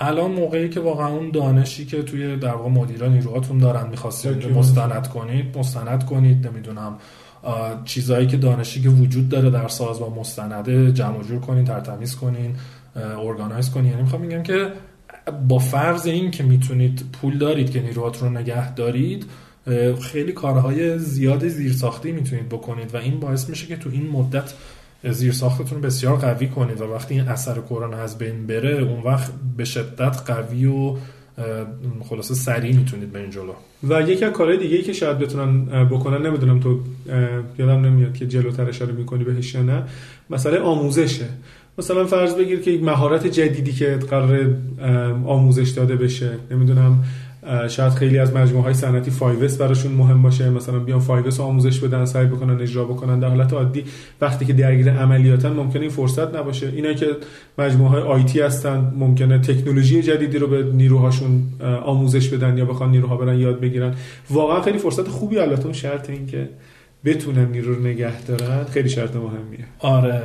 الان 0.00 0.30
موقعی 0.30 0.68
که 0.68 0.80
واقعا 0.80 1.08
اون 1.08 1.30
دانشی 1.30 1.86
که 1.86 2.02
توی 2.02 2.36
در 2.36 2.54
واقع 2.54 2.70
مدیران 2.70 3.12
نیروهاتون 3.12 3.58
دارن 3.58 3.90
می‌خواستید 3.90 4.52
مستند 4.52 5.08
کنید 5.08 5.58
مستند 5.58 6.04
کنید 6.06 6.46
نمی‌دونم 6.46 6.98
چیزهایی 7.84 8.26
که 8.26 8.36
دانشی 8.36 8.82
که 8.82 8.88
وجود 8.88 9.28
داره 9.28 9.50
در 9.50 9.68
سازمان 9.68 10.12
مستنده 10.12 10.92
جمع 10.92 11.22
جور 11.22 11.40
کنین 11.40 11.64
ترتمیز 11.64 12.16
کنین 12.16 12.54
ارگانایز 12.96 13.70
کنین. 13.70 13.90
یعنی 13.90 14.02
می‌خوام 14.02 14.22
میگم 14.22 14.42
که 14.42 14.72
با 15.48 15.58
فرض 15.58 16.06
این 16.06 16.30
که 16.30 16.42
می‌تونید 16.42 17.04
پول 17.12 17.38
دارید 17.38 17.70
که 17.70 17.82
نیروهات 17.82 18.22
رو 18.22 18.28
نگه 18.28 18.74
دارید 18.74 19.26
خیلی 20.00 20.32
کارهای 20.32 20.98
زیاد 20.98 21.48
زیرساختی 21.48 22.12
می‌تونید 22.12 22.48
بکنید 22.48 22.94
و 22.94 22.96
این 22.96 23.20
باعث 23.20 23.48
میشه 23.48 23.66
که 23.66 23.76
تو 23.76 23.90
این 23.90 24.10
مدت 24.10 24.52
زیرساختتون 25.10 25.80
بسیار 25.80 26.16
قوی 26.16 26.48
کنید 26.48 26.80
و 26.80 26.84
وقتی 26.84 27.14
این 27.14 27.28
اثر 27.28 27.54
کرونا 27.54 27.96
از 27.96 28.18
بین 28.18 28.46
بره 28.46 28.82
اون 28.82 29.02
وقت 29.02 29.32
به 29.56 29.64
شدت 29.64 30.22
قوی 30.26 30.66
و 30.66 30.96
خلاصه 32.00 32.34
سریع 32.34 32.76
می‌تونید 32.76 33.12
به 33.12 33.18
این 33.18 33.30
جلو. 33.30 33.52
و 33.88 34.02
یکی 34.08 34.24
از 34.24 34.32
کارهای 34.32 34.58
دیگه 34.58 34.76
ای 34.76 34.82
که 34.82 34.92
شاید 34.92 35.18
بتونن 35.18 35.64
بکنن 35.84 36.26
نمی‌دونم 36.26 36.60
تو 36.60 36.80
یادم 37.58 37.84
نمیاد 37.84 38.14
که 38.14 38.26
جلوتر 38.26 38.68
اشاره 38.68 38.92
می‌کنی 38.92 39.24
بهش 39.24 39.54
یا 39.54 39.62
نه 39.62 39.82
مسئله 40.30 40.58
آموزشه. 40.58 41.28
مثلا 41.78 42.06
فرض 42.06 42.34
بگیر 42.34 42.60
که 42.60 42.70
یک 42.70 42.82
مهارت 42.82 43.26
جدیدی 43.26 43.72
که 43.72 43.98
قرار 44.10 44.54
آموزش 45.26 45.70
داده 45.70 45.96
بشه 45.96 46.30
نمی‌دونم 46.50 47.04
شاید 47.68 47.92
خیلی 47.92 48.18
از 48.18 48.34
مجموعه 48.34 48.64
های 48.64 48.74
صنعتی 48.74 49.10
5 49.10 49.56
براشون 49.56 49.92
مهم 49.92 50.22
باشه. 50.22 50.50
مثلا 50.50 50.78
بیان 50.78 51.00
5 51.00 51.40
آموزش 51.40 51.80
بدن 51.80 52.04
سعی 52.04 52.26
بکنن 52.26 52.60
اجرا 52.60 52.84
بکنن. 52.84 53.18
در 53.18 53.28
حالت 53.28 53.52
عادی 53.52 53.84
وقتی 54.20 54.44
که 54.44 54.52
درگیر 54.52 54.90
عملیاتن 54.90 55.52
ممکنه 55.52 55.82
این 55.82 55.90
فرصت 55.90 56.36
نباشه. 56.36 56.72
اینا 56.76 56.92
که 56.92 57.06
مجموعه 57.58 57.90
های 57.90 58.02
آیتی 58.02 58.40
هستن 58.40 58.92
ممکنه 58.96 59.38
تکنولوژی 59.38 60.02
جدیدی 60.02 60.38
رو 60.38 60.46
به 60.46 60.62
نیروهاشون 60.62 61.42
آموزش 61.84 62.28
بدن 62.28 62.58
یا 62.58 62.64
بخوان 62.64 62.90
نیروها 62.90 63.16
برن 63.16 63.38
یاد 63.38 63.60
بگیرن. 63.60 63.94
واقعا 64.30 64.62
خیلی 64.62 64.78
فرصت 64.78 65.08
خوبی. 65.08 65.38
البته 65.38 65.64
اون 65.64 65.72
شرط 65.72 66.10
این 66.10 66.26
که 66.26 66.48
بتونن 67.04 67.48
نیرو 67.50 67.74
رو 67.74 67.80
نگه 67.80 68.22
دارن 68.22 68.64
خیلی 68.64 68.88
شرط 68.88 69.16
مهمیه. 69.16 69.64
آره. 69.78 70.22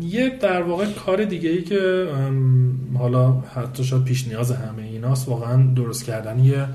یه 0.00 0.28
در 0.40 0.62
واقع 0.62 0.86
کار 0.86 1.24
دیگه 1.24 1.50
ای 1.50 1.62
که 1.62 2.08
حالا 2.98 3.32
حتی 3.32 3.84
شاید 3.84 4.04
پیش 4.04 4.28
نیاز 4.28 4.52
همه 4.52 4.82
ایناست 4.82 5.28
واقعا 5.28 5.74
درست 5.74 6.04
کردن 6.04 6.44
یه 6.44 6.66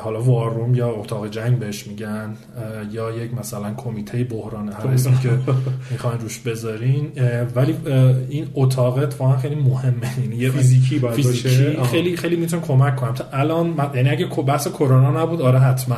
حالا 0.00 0.22
واروم 0.22 0.74
یا 0.74 0.90
اتاق 0.90 1.28
جنگ 1.28 1.58
بهش 1.58 1.86
میگن 1.86 2.36
یا 2.92 3.10
یک 3.10 3.34
مثلا 3.34 3.74
کمیته 3.74 4.24
بحران 4.24 4.68
هر 4.68 4.86
اسمی 4.86 5.18
که 5.18 5.30
می‌خواین 5.90 6.20
روش 6.20 6.38
بذارین. 6.38 7.12
ولی 7.54 7.76
این 8.28 8.46
اتاقت 8.54 9.20
واقعا 9.20 9.36
خیلی 9.36 9.54
مهمه. 9.54 10.20
یعنی 10.20 10.36
یه 10.36 10.50
فیزیکی 10.50 10.98
باید 10.98 11.14
فیزیکی 11.14 11.48
باشه 11.48 11.82
خیلی 11.84 12.16
خیلی 12.16 12.36
می‌تونه 12.36 12.62
کمک 12.62 12.96
کنم 12.96 13.14
تا 13.14 13.24
الان 13.32 13.90
یعنی 13.94 14.08
اگه 14.08 14.26
بحث 14.26 14.68
کرونا 14.68 15.22
نبود 15.22 15.42
آره 15.42 15.58
حتما. 15.58 15.96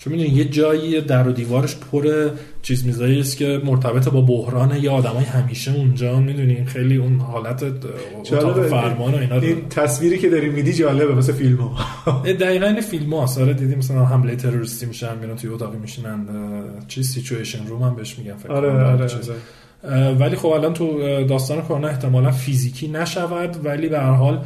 چون 0.00 0.12
می‌دونی 0.12 0.28
یه 0.28 0.44
جایی 0.44 1.00
در 1.00 1.28
و 1.28 1.32
دیوارش 1.32 1.76
پر 1.76 2.30
چیز 2.62 2.86
میزایی 2.86 3.20
است 3.20 3.36
که 3.36 3.60
مرتبط 3.64 4.08
با 4.08 4.20
بحران 4.20 4.76
یا 4.76 4.92
آدمای 4.92 5.24
همیشه 5.24 5.74
اونجا 5.74 6.20
می‌دونی؟ 6.20 6.64
خیلی 6.64 6.96
اون 6.96 7.20
حالت 7.20 7.62
اتاق 7.62 8.66
فرمان 8.66 9.14
و 9.14 9.16
اینا 9.16 9.36
این 9.36 9.68
تصویری 9.68 10.18
که 10.18 10.28
داری 10.28 10.48
میدی 10.48 10.72
جالبه 10.72 11.14
مثل 11.14 11.32
فیلم 11.32 11.56
ها 11.56 12.22
دقیقا 12.22 12.66
این 12.66 12.80
فیلم 12.80 13.14
ها 13.14 13.28
آره 13.40 13.52
دیدی 13.54 13.74
مثلا 13.74 14.04
حمله 14.04 14.36
تروریستی 14.36 14.86
میشن 14.86 15.18
میرن 15.18 15.36
توی 15.36 15.50
اتاقی 15.50 15.78
میشینن. 15.78 16.26
چیز 16.88 17.10
situation 17.10 17.66
room 17.66 17.82
هم 17.82 17.96
بهش 17.96 18.18
میگن 18.18 18.36
فکر 18.36 18.52
آره, 18.52 18.70
آره. 18.70 19.08
ولی 20.18 20.36
خب 20.36 20.48
الان 20.48 20.74
تو 20.74 20.98
داستان 21.24 21.62
کرونا 21.62 21.88
احتمالا 21.88 22.30
فیزیکی 22.30 22.88
نشود 22.88 23.56
ولی 23.64 23.88
به 23.88 23.98
هر 23.98 24.12
حال 24.12 24.44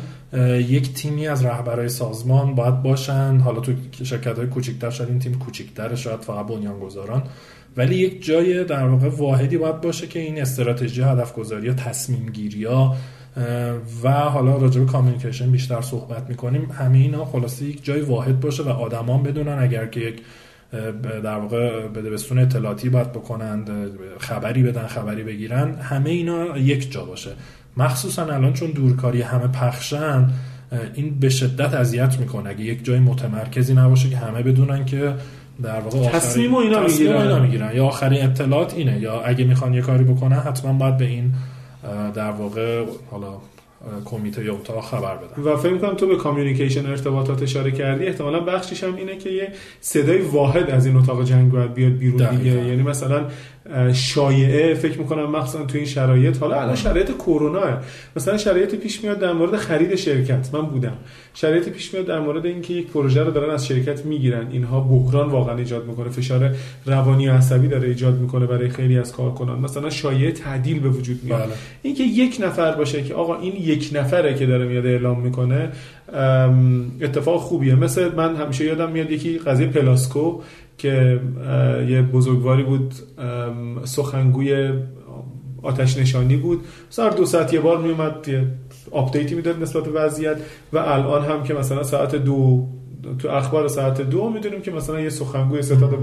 یک 0.68 0.92
تیمی 0.94 1.28
از 1.28 1.44
رهبرای 1.44 1.88
سازمان 1.88 2.54
باید 2.54 2.82
باشن. 2.82 3.38
حالا 3.38 3.60
تو 3.60 3.72
شرکت 4.04 4.38
های 4.38 4.46
کوچکتر 4.46 4.90
شاید 4.90 5.10
این 5.10 5.18
تیم 5.18 5.38
کوچکتر 5.38 5.94
شاید 5.94 6.20
فقط 6.20 6.46
بنیانگذاران. 6.46 7.22
ولی 7.76 7.94
یک 7.94 8.24
جای 8.24 8.64
در 8.64 8.86
واقع 8.86 9.08
واحدی 9.08 9.56
باید 9.56 9.80
باشه 9.80 10.06
که 10.06 10.18
این 10.18 10.40
استراتژی 10.40 11.02
هدف 11.02 11.34
گذاری 11.34 11.72
تصمیم 11.72 12.26
گیری 12.26 12.64
ها 12.64 12.96
و 14.02 14.10
حالا 14.10 14.56
راجع 14.56 14.80
به 14.80 14.86
communication 14.86 15.50
بیشتر 15.50 15.80
صحبت 15.80 16.28
می‌کنیم. 16.28 16.70
همه 16.70 16.98
اینا 16.98 17.24
خلاصه 17.24 17.64
یک 17.64 17.84
جای 17.84 18.00
واحد 18.00 18.40
باشه 18.40 18.62
و 18.62 18.68
آدما 18.68 19.22
بدونن 19.22 19.58
اگر 19.58 19.86
که 19.86 20.00
یک 20.00 20.22
در 21.02 21.38
واقع 21.38 21.88
به 21.88 22.02
دبستون 22.02 22.38
اطلاعاتی 22.38 22.88
باید 22.88 23.12
بکنند 23.12 23.70
خبری 24.18 24.62
بدن 24.62 24.86
خبری 24.86 25.22
بگیرن. 25.22 25.74
همه 25.74 26.10
اینا 26.10 26.58
یک 26.58 26.92
جا 26.92 27.04
باشه. 27.04 27.30
مخصوصا 27.76 28.22
الان 28.22 28.52
چون 28.52 28.70
دورکاری 28.70 29.22
همه 29.22 29.46
پخشن 29.46 30.30
این 30.94 31.18
به 31.20 31.28
شدت 31.28 31.74
اذیت 31.74 32.20
می‌کنه. 32.20 32.50
اگه 32.50 32.60
یک 32.60 32.84
جای 32.84 32.98
متمرکزی 32.98 33.74
نباشه 33.74 34.08
که 34.10 34.16
همه 34.16 34.42
بدونن 34.42 34.84
که 34.84 35.14
در 35.62 35.80
واقع 35.80 36.08
تصمیم 36.08 36.54
و 36.54 36.56
اینا 36.56 36.80
می‌گیرن. 36.80 37.42
می‌گیرن. 37.42 37.76
یا 37.76 37.86
آخرین 37.86 38.24
اطلاعات 38.24 38.74
اینه. 38.74 39.00
یا 39.00 39.20
اگه 39.20 39.44
می‌خوان 39.44 39.74
یه 39.74 39.80
کاری 39.80 40.04
بکنن 40.04 40.36
حتما 40.36 40.72
باید 40.72 40.96
به 40.96 41.04
این 41.04 41.32
در 42.14 42.30
واقع 42.30 42.84
حالا 43.10 43.34
کمیته 44.04 44.44
یا 44.44 44.54
اتاق 44.54 44.84
خبر 44.84 45.16
بدن. 45.16 45.42
و 45.42 45.56
فکر 45.56 45.78
کنم 45.78 45.94
تو 45.94 46.06
به 46.06 46.16
کامیونیکیشن 46.16 46.86
ارتباطات 46.86 47.42
اشاره 47.42 47.70
کردی 47.70 48.06
احتمالا 48.06 48.40
بخشش 48.40 48.84
هم 48.84 48.96
اینه 48.96 49.16
که 49.16 49.30
یه 49.30 49.48
صدای 49.80 50.20
واحد 50.20 50.70
از 50.70 50.86
این 50.86 50.96
اتاق 50.96 51.24
جنگ 51.24 51.52
باید 51.52 51.74
بیاد 51.74 51.92
بیرون 51.92 52.36
دیگه. 52.36 52.50
یعنی 52.50 52.82
مثلا 52.82 53.24
شایعه 53.92 54.74
فکر 54.74 54.98
می‌کنم 54.98 55.30
مخصوصا 55.30 55.64
تو 55.64 55.76
این 55.78 55.86
شرایط 55.86 56.38
حالا 56.38 56.60
الان 56.60 56.76
شرایط 56.76 57.10
کرونا 57.10 57.60
مثلا 58.16 58.36
شرایط 58.36 58.74
پیش 58.74 59.04
میاد 59.04 59.18
در 59.18 59.32
مورد 59.32 59.56
خرید 59.56 59.94
شرکت 59.94 60.48
من 60.52 60.60
بودم. 60.60 60.96
شرایط 61.34 61.68
پیش 61.68 61.94
میاد 61.94 62.06
در 62.06 62.20
مورد 62.20 62.46
اینکه 62.46 62.74
یک 62.74 62.86
پروژه 62.86 63.22
رو 63.22 63.30
دارن 63.30 63.54
از 63.54 63.66
شرکت 63.66 64.04
می‌گیرن. 64.04 64.46
اینها 64.50 64.80
بحران 64.80 65.30
واقعا 65.30 65.56
ایجاد 65.56 65.86
می‌کنه. 65.86 66.08
فشار 66.08 66.54
روانی 66.86 67.28
و 67.28 67.32
عصبی 67.32 67.68
داره 67.68 67.88
ایجاد 67.88 68.18
می‌کنه 68.18 68.46
برای 68.46 68.68
خیلی 68.68 68.98
از 68.98 69.12
کارکنان. 69.12 69.60
مثلا 69.60 69.90
شایعه 69.90 70.32
تعدیل 70.32 70.80
به 70.80 70.88
وجود 70.88 71.20
میاد. 71.22 71.40
بله. 71.40 71.52
اینکه 71.82 72.02
یک 72.02 72.36
نفر 72.40 72.72
باشه 72.72 73.02
که 73.02 73.14
آقا 73.14 73.40
این 73.40 73.52
یک 73.56 73.90
نفره 73.92 74.34
که 74.34 74.46
داره 74.46 74.66
میاد 74.66 74.86
اعلام 74.86 75.20
می‌کنه 75.20 75.68
اتفاق 77.00 77.40
خوبیه. 77.40 77.74
مثل 77.74 78.14
من 78.14 78.36
همیشه 78.36 78.64
یادم 78.64 78.90
میاد 78.90 79.10
یکی 79.10 79.38
قضیه 79.38 79.66
پلاسکو. 79.66 80.40
که 80.78 81.20
یه 81.88 82.02
بزرگواری 82.02 82.62
بود 82.62 82.94
سخنگوی 83.84 84.72
آتش 85.62 85.98
نشانی 85.98 86.36
بود. 86.36 86.64
سر 86.90 87.10
دو 87.10 87.26
ساعت 87.26 87.52
یه 87.52 87.60
بار 87.60 87.78
میومد 87.78 88.28
یه 88.28 88.46
update 88.90 89.28
ی 89.28 89.34
می‌داد 89.34 89.62
نسبت 89.62 89.84
به 89.84 89.90
وضعیت 89.90 90.36
و 90.72 90.78
الان 90.78 91.24
هم 91.24 91.42
که 91.42 91.54
مثلا 91.54 91.82
ساعت 91.82 92.16
دو 92.16 92.66
تو 93.18 93.28
اخبار 93.28 93.68
ساعت 93.68 94.00
دو 94.00 94.30
می‌دونیم 94.30 94.60
که 94.60 94.70
مثلا 94.70 95.00
یه 95.00 95.10
سخنگوی 95.10 95.62
ستاد 95.62 95.98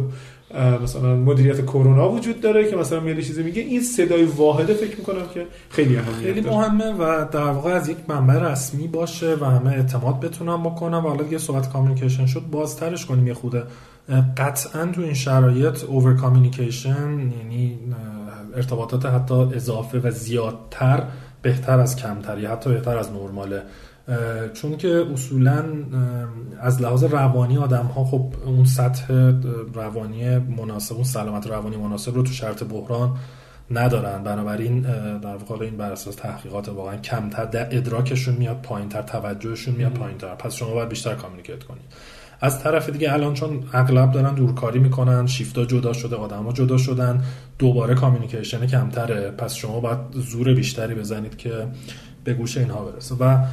مثلا 0.84 1.15
مدیریت 1.15 1.65
کرونا 1.65 2.10
وجود 2.10 2.41
داره 2.41 2.69
که 2.69 2.75
مثلا 2.75 2.99
میاد 2.99 3.19
چیزی 3.19 3.43
میگه. 3.43 3.62
این 3.62 3.81
صدای 3.81 4.23
واحده 4.23 4.73
فکر 4.73 4.97
می‌کنم 4.97 5.27
که 5.34 5.45
خیلی 5.69 5.97
اهمیت 5.97 6.34
خیلی 6.34 6.41
مهمه 6.41 6.91
و 6.91 7.25
در 7.31 7.39
واقع 7.39 7.69
از 7.69 7.89
یک 7.89 7.97
منبع 8.07 8.51
رسمی 8.51 8.88
باشه 8.88 9.36
و 9.36 9.45
همه 9.45 9.71
اعتماد 9.71 10.19
بتونن 10.19 10.63
بکنن. 10.63 10.97
و 10.97 11.01
حالا 11.01 11.23
دیگه 11.23 11.38
صحبت 11.38 11.73
communication 11.74 12.26
شد 12.25 12.41
بازترش 12.51 13.05
کنیم 13.05 13.27
یه 13.27 13.34
خورده 13.34 13.63
قطعا 14.38 14.86
تو 14.86 15.02
این 15.02 15.14
شرایط 15.14 15.84
over 15.84 16.15
communication 16.15 17.19
یعنی 17.20 17.80
ارتباطات 18.56 19.06
حتی 19.06 19.34
اضافه 19.34 20.00
و 20.00 20.12
زیادتر 20.12 21.04
بهتر 21.42 21.80
از 21.80 21.96
کمتری 21.96 22.46
حتی 22.46 22.70
بهتر 22.70 22.98
از 22.98 23.12
نرماله. 23.12 23.62
چون 24.54 24.78
که 24.78 25.06
اصولا 25.14 25.64
از 26.60 26.82
لحاظ 26.82 27.04
روانی 27.04 27.58
آدم 27.58 27.86
ها 27.86 28.06
خب 28.06 28.34
اون 28.46 28.66
سطح 28.66 29.14
روانی 29.74 30.38
مناسب 30.38 30.96
اون 30.96 31.04
سلامت 31.04 31.48
روانی 31.48 31.78
مناسب 31.78 32.16
رو 32.16 32.24
تو 32.24 32.34
شرایط 32.34 32.63
بحران 32.64 33.18
ندارن. 33.72 34.24
بنابراین 34.24 34.82
در 35.20 35.36
واقع 35.36 35.66
این 35.66 35.78
بر 35.78 35.92
اساس 35.92 36.16
تحقیقات 36.16 36.70
واقعا 36.70 36.98
کمتر 36.98 37.68
ادراکشون 37.72 38.36
میاد 38.36 38.62
پایینتر 38.62 39.02
توجهشون 39.02 39.76
میاد 39.76 39.94
پایینتر. 39.94 40.36
پس 40.36 40.54
شما 40.54 40.74
باید 40.74 40.90
بیشتر 40.90 41.16
communicate 41.15 41.63
کنید. 41.64 41.86
از 42.41 42.63
طرف 42.63 42.89
دیگه 42.89 43.13
الان 43.13 43.34
چون 43.34 43.63
اغلب 43.73 44.12
دارن 44.12 44.36
دورکاری 44.36 44.80
می‌کنن 44.80 45.27
شیفتا 45.27 45.65
جدا 45.65 45.93
شده 45.93 46.15
آدما 46.15 46.54
جدا 46.54 46.77
شدن 46.77 47.23
دوباره 47.60 47.95
communication 47.95 48.67
کمتره. 48.67 49.32
پس 49.32 49.54
شما 49.56 49.80
باید 49.80 49.99
زور 50.13 50.54
بیشتری 50.54 50.95
بزنید 50.95 51.38
که 51.38 51.67
به 52.23 52.34
گوش 52.34 52.57
اینها 52.57 52.86
برسه. 52.86 53.15
و 53.15 53.45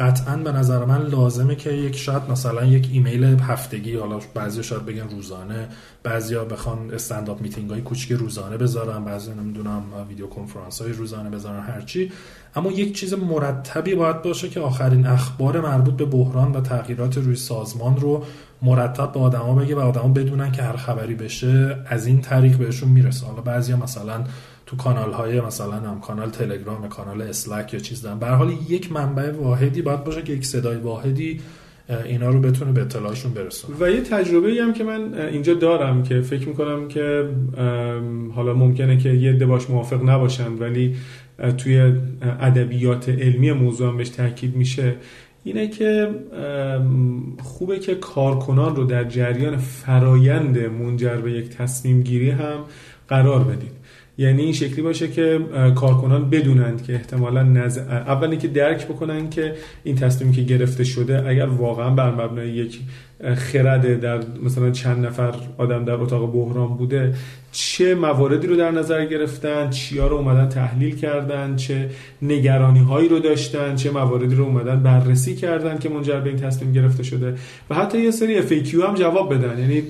قطعا 0.00 0.36
به 0.36 0.52
نظر 0.52 0.84
من 0.84 1.06
لازمه 1.06 1.54
که 1.54 1.72
یک 1.72 1.96
شاید 1.96 2.22
مثلا 2.30 2.64
یک 2.64 2.88
ایمیل 2.92 3.24
هفتگی 3.24 3.96
حالا 3.96 4.18
بعضی 4.34 4.62
شاید 4.62 4.86
بگن 4.86 5.08
روزانه 5.08 5.68
بعضیا 6.02 6.44
بخوان 6.44 6.90
استنداپ 6.94 7.40
میتینگ 7.40 7.70
های 7.70 7.80
کوچیک 7.80 8.12
روزانه 8.12 8.56
بذارن 8.56 9.04
بعضی 9.04 9.30
نمی‌دونم 9.30 9.82
ویدیو 10.08 10.26
کنفرانس 10.26 10.82
های 10.82 10.92
روزانه 10.92 11.30
بذارن 11.30 11.60
هرچی 11.60 12.12
اما 12.56 12.72
یک 12.72 12.98
چیز 12.98 13.14
مرتبی 13.14 13.94
باید 13.94 14.22
باشه 14.22 14.48
که 14.48 14.60
آخرین 14.60 15.06
اخبار 15.06 15.60
مربوط 15.60 15.94
به 15.94 16.04
بحران 16.04 16.52
و 16.52 16.60
تغییرات 16.60 17.18
روی 17.18 17.36
سازمان 17.36 17.96
رو 17.96 18.24
مرتب 18.62 19.12
به 19.12 19.20
آدما 19.20 19.54
بگه 19.54 19.74
و 19.74 19.78
آدما 19.78 20.08
بدونن 20.08 20.52
که 20.52 20.62
هر 20.62 20.76
خبری 20.76 21.14
بشه 21.14 21.78
از 21.86 22.06
این 22.06 22.20
طریق 22.20 22.56
بهشون 22.56 22.88
می‌رسه. 22.88 23.26
حالا 23.26 23.40
بعضیا 23.40 23.76
مثلا 23.76 24.24
تو 24.72 24.76
کانال 24.76 25.12
های 25.12 25.40
مثلا 25.40 25.72
هم 25.72 26.00
کانال 26.00 26.30
تلگرام 26.30 26.88
کانال 26.88 27.22
اسلک 27.22 27.74
یا 27.74 27.80
چیز 27.80 28.02
دارن. 28.02 28.18
به 28.18 28.26
حال 28.26 28.52
یک 28.68 28.92
منبع 28.92 29.30
واحدی 29.30 29.82
باید 29.82 30.04
باشه 30.04 30.22
که 30.22 30.32
یک 30.32 30.44
صدای 30.44 30.76
واحدی 30.76 31.40
اینا 32.04 32.30
رو 32.30 32.40
بتونه 32.40 32.72
به 32.72 32.80
اطلاعشون 32.80 33.32
برسونه. 33.32 33.76
و 33.80 33.90
یه 33.90 34.00
تجربه 34.00 34.48
ای 34.48 34.58
هم 34.58 34.72
که 34.72 34.84
من 34.84 35.14
اینجا 35.14 35.54
دارم 35.54 36.02
که 36.02 36.20
فکر 36.20 36.48
می‌کنم 36.48 36.88
که 36.88 37.28
حالا 38.34 38.54
ممکنه 38.54 38.96
که 38.96 39.08
یه 39.08 39.32
باش 39.32 39.70
موافق 39.70 40.02
نباشن 40.10 40.52
ولی 40.52 40.96
توی 41.58 41.92
ادبیات 42.40 43.08
علمی 43.08 43.52
موضوع 43.52 43.88
هم 43.88 43.96
بهش 43.96 44.08
تاکید 44.08 44.56
میشه 44.56 44.94
اینه 45.44 45.68
که 45.68 46.08
خوبه 47.42 47.78
که 47.78 47.94
کارکنان 47.94 48.76
رو 48.76 48.84
در 48.84 49.04
جریان 49.04 49.56
فرایند 49.56 50.58
منجر 50.58 51.16
به 51.16 51.32
یک 51.32 51.48
تصمیم 51.48 52.02
گیری 52.02 52.30
هم 52.30 52.58
قرار 53.08 53.44
بدید. 53.44 53.81
یعنی 54.18 54.42
این 54.42 54.52
شکلی 54.52 54.82
باشه 54.82 55.08
که 55.08 55.40
کارکنان 55.74 56.30
بدونند 56.30 56.82
که 56.82 56.94
احتمالا 56.94 57.42
نز... 57.42 57.78
اولی 57.78 58.36
که 58.36 58.48
درک 58.48 58.86
بکنن 58.86 59.30
که 59.30 59.54
این 59.84 59.96
تصمیمی 59.96 60.34
که 60.34 60.42
گرفته 60.42 60.84
شده 60.84 61.28
اگر 61.28 61.46
واقعا 61.46 61.90
بر 61.90 62.10
مبنای 62.10 62.50
یک 62.50 62.80
خرد 63.34 64.00
در 64.00 64.20
مثلا 64.42 64.70
چند 64.70 65.06
نفر 65.06 65.34
آدم 65.58 65.84
در 65.84 65.92
اتاق 65.94 66.32
بحران 66.32 66.68
بوده 66.68 67.14
چه 67.52 67.94
مواردی 67.94 68.46
رو 68.46 68.56
در 68.56 68.70
نظر 68.70 69.04
گرفتن 69.04 69.70
چیا 69.70 70.06
رو 70.06 70.16
اومدن 70.16 70.48
تحلیل 70.48 70.96
کردن 70.96 71.56
چه 71.56 71.90
نگرانی 72.22 72.80
هایی 72.80 73.08
رو 73.08 73.18
داشتن 73.18 73.76
چه 73.76 73.90
مواردی 73.90 74.34
رو 74.34 74.44
اومدن 74.44 74.82
بررسی 74.82 75.36
کردن 75.36 75.78
که 75.78 75.88
منجر 75.88 76.20
به 76.20 76.30
این 76.30 76.38
تصمیم 76.38 76.72
گرفته 76.72 77.02
شده. 77.02 77.34
و 77.70 77.74
حتی 77.74 78.02
یه 78.02 78.10
سری 78.10 78.42
FAQ 78.42 78.74
هم 78.74 78.94
جواب 78.94 79.34
بدن. 79.34 79.58
یعنی 79.58 79.82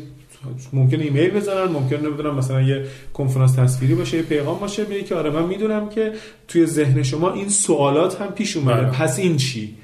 ممکن 0.73 1.01
ایمیل 1.01 1.31
بزنن 1.31 1.65
ممکن 1.65 1.97
نمی‌دونم 1.97 2.35
مثلا 2.35 2.63
یه 2.63 2.85
کنفرانس 3.15 3.53
تصویری 3.53 3.95
باشه 3.95 4.17
یه 4.17 4.23
پیغام 4.23 4.59
باشه 4.59 4.85
بگه 4.85 5.03
که 5.03 5.15
آره 5.15 5.31
من 5.31 5.47
می‌دونم 5.47 5.89
که 5.89 6.13
توی 6.49 6.67
ذهن 6.67 7.03
شما 7.03 7.33
این 7.33 7.49
سوالات 7.49 8.21
هم 8.21 8.29
پیش 8.29 8.57
اومده. 8.57 8.81
بله. 8.81 8.91
پس 8.91 9.19
این 9.19 9.37
چی؟ 9.37 9.75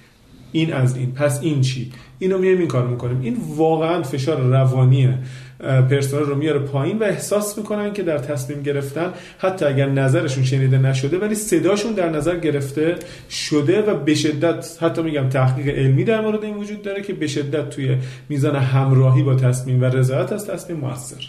این 0.53 0.73
از 0.73 0.97
این. 0.97 1.13
پس 1.13 1.43
این 1.43 1.61
چی؟ 1.61 1.93
اینو 2.19 2.39
میایم 2.39 2.59
این 2.59 2.69
کارو 2.69 2.91
می‌کنیم. 2.91 3.21
این 3.21 3.37
واقعا 3.57 4.03
فشار 4.03 4.41
روانیه. 4.41 5.19
پرسنل 5.61 6.21
رو 6.21 6.35
میاره 6.35 6.59
پایین 6.59 6.99
و 6.99 7.05
احساس 7.05 7.59
می‌کنن 7.59 7.93
که 7.93 8.03
در 8.03 8.19
تصمیم 8.19 8.63
گرفتن. 8.63 9.13
حتی 9.39 9.65
اگر 9.65 9.89
نظرشون 9.89 10.45
شنیده 10.45 10.79
نشده 10.79 11.19
ولی 11.19 11.35
صداشون 11.35 11.93
در 11.93 12.09
نظر 12.09 12.37
گرفته 12.37 12.97
شده 13.31 13.83
و 13.83 13.95
به 13.95 14.15
شدت 14.15 14.77
حتی 14.81 15.03
میگم 15.03 15.29
تحقیق 15.29 15.69
علمی 15.69 16.05
در 16.05 16.21
مورد 16.21 16.45
این 16.45 16.57
وجود 16.57 16.83
داره 16.83 17.03
که 17.03 17.13
به 17.13 17.27
شدت 17.27 17.71
توی 17.71 17.97
میزان 18.29 18.57
همراهی 18.57 19.23
با 19.23 19.35
تصمیم 19.35 19.83
و 19.83 19.85
رضایت 19.85 20.33
از 20.33 20.47
تصمیم 20.47 20.79
موثر. 20.79 21.25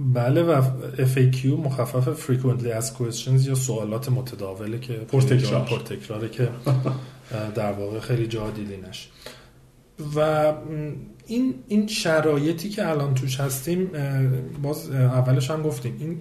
بله 0.00 0.42
و 0.42 0.62
FAQ 0.96 1.46
مخفف 1.46 2.26
frequently 2.26 2.82
asked 2.82 2.92
questions 2.98 3.46
یا 3.48 3.54
سوالات 3.54 4.08
متداوله 4.08 4.78
که 4.78 4.92
پرتکرار. 4.92 5.64
پرتکراره 5.64 6.28
که 6.28 6.48
در 7.54 7.72
واقع 7.72 8.00
خیلی 8.00 8.26
جا 8.26 8.50
دیدینش. 8.50 9.08
و 10.16 10.52
این 11.26 11.54
این 11.68 11.86
شرایطی 11.86 12.68
که 12.68 12.88
الان 12.88 13.14
توش 13.14 13.40
هستیم 13.40 13.90
باز 14.62 14.90
اولش 14.90 15.50
هم 15.50 15.62
گفتیم 15.62 15.96
این 16.00 16.18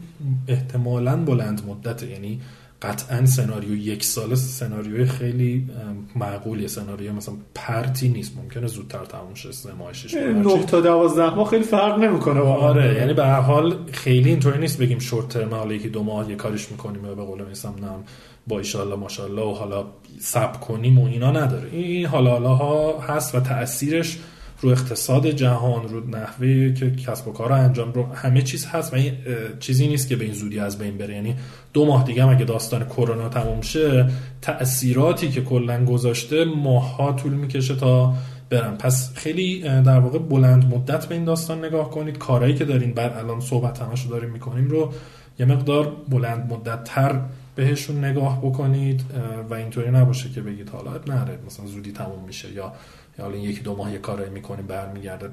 احتمالا 0.47 1.25
بلند 1.25 1.61
مدته 1.67 2.09
یعنی 2.09 2.41
قطعا 2.85 3.25
سناریو 3.25 3.75
یک 3.75 4.03
سال 4.03 4.35
سناریوی 4.35 5.05
خیلی 5.05 5.67
معقولی 6.15 6.67
سناریو 6.67 7.13
مثلا 7.13 7.35
پرتی 7.55 8.09
نیست. 8.09 8.37
ممکنه 8.37 8.67
زودتر 8.67 9.05
تموم 9.05 9.33
شه 9.33 9.51
سه 9.51 9.73
ماه 9.73 9.93
شش 9.93 10.15
ماه 10.15 10.65
تا 10.65 10.81
12 10.81 11.35
ماه 11.35 11.49
خیلی 11.49 11.63
فرق 11.63 11.99
نمی‌کنه 11.99 12.39
آره 12.39 12.95
یعنی 12.95 13.13
به 13.13 13.25
هر 13.25 13.41
حال 13.41 13.75
خیلی 13.91 14.29
اینطوری 14.29 14.59
نیست 14.59 14.77
بگیم 14.77 14.99
شورت 14.99 15.29
ترم 15.29 15.53
حالا 15.53 15.73
یکی 15.73 15.89
دو 15.89 16.03
ماه 16.03 16.29
یه 16.29 16.35
کارش 16.35 16.71
می‌کنیم 16.71 17.01
به 17.01 17.23
قول 17.23 17.45
میسم 17.45 17.73
نم 17.81 18.03
با 18.47 18.57
ایشالله 18.57 18.95
ماشاءالله 18.95 19.41
و 19.41 19.53
حالا 19.53 19.85
سب 20.19 20.59
کنیم 20.59 20.99
و 20.99 21.05
اینا 21.05 21.31
نداره. 21.31 21.69
این 21.71 22.05
حالا 22.05 22.55
ها 22.55 22.99
هست 22.99 23.35
و 23.35 23.39
تاثیرش 23.39 24.17
رو 24.65 24.71
اقتصاد 24.71 25.29
جهان 25.29 25.87
رو 25.87 26.09
نحوه 26.09 26.73
که 26.73 26.91
کسب 26.91 27.27
و 27.27 27.31
کار 27.31 27.49
رو 27.49 27.55
انجام 27.55 27.93
رو 27.93 28.05
همه 28.05 28.41
چیز 28.41 28.65
هست 28.65 28.93
و 28.93 28.95
این 28.95 29.13
چیزی 29.59 29.87
نیست 29.87 30.09
که 30.09 30.15
به 30.15 30.25
این 30.25 30.33
زودی 30.33 30.59
از 30.59 30.77
بین 30.77 30.97
بره. 30.97 31.15
یعنی 31.15 31.35
دو 31.73 31.85
ماه 31.85 32.03
دیگه 32.03 32.27
اگه 32.27 32.45
داستان 32.45 32.85
کرونا 32.85 33.29
تموم 33.29 33.61
شه 33.61 34.09
تاثیراتی 34.41 35.29
که 35.29 35.41
کلا 35.41 35.85
گذاشته 35.85 36.45
ماها 36.45 37.13
طول 37.13 37.33
می‌کشه 37.33 37.75
تا 37.75 38.13
برن. 38.49 38.77
پس 38.77 39.13
خیلی 39.15 39.61
در 39.61 39.99
واقع 39.99 40.19
بلند 40.19 40.73
مدت 40.75 41.05
به 41.05 41.15
این 41.15 41.25
داستان 41.25 41.65
نگاه 41.65 41.89
کنید. 41.89 42.17
کارهایی 42.17 42.53
که 42.53 42.65
دارین 42.65 42.93
بعد 42.93 43.17
الان 43.17 43.39
صحبت 43.39 43.81
همشو 43.81 44.09
داریم 44.09 44.29
می‌کنیم 44.29 44.67
رو 44.67 44.93
یه 45.39 45.45
مقدار 45.45 45.95
بلند 46.09 46.53
مدت 46.53 46.83
تر 46.83 47.21
بهشون 47.55 48.05
نگاه 48.05 48.41
بکنید 48.41 49.01
و 49.49 49.53
اینطوری 49.53 49.91
نباشه 49.91 50.29
که 50.29 50.41
بگید 50.41 50.69
حالا 50.69 50.91
نره 51.07 51.39
مثلا 51.45 51.65
زودی 51.65 51.91
تموم 51.91 52.23
میشه 52.27 52.53
یا 52.53 52.73
حالا 53.21 53.37
یکی 53.37 53.61
دو 53.61 53.75
ماه 53.75 53.91
یه 53.91 53.97
کارایی 53.97 54.29
می‌کنیم 54.29 54.65
برمیگرده. 54.67 55.29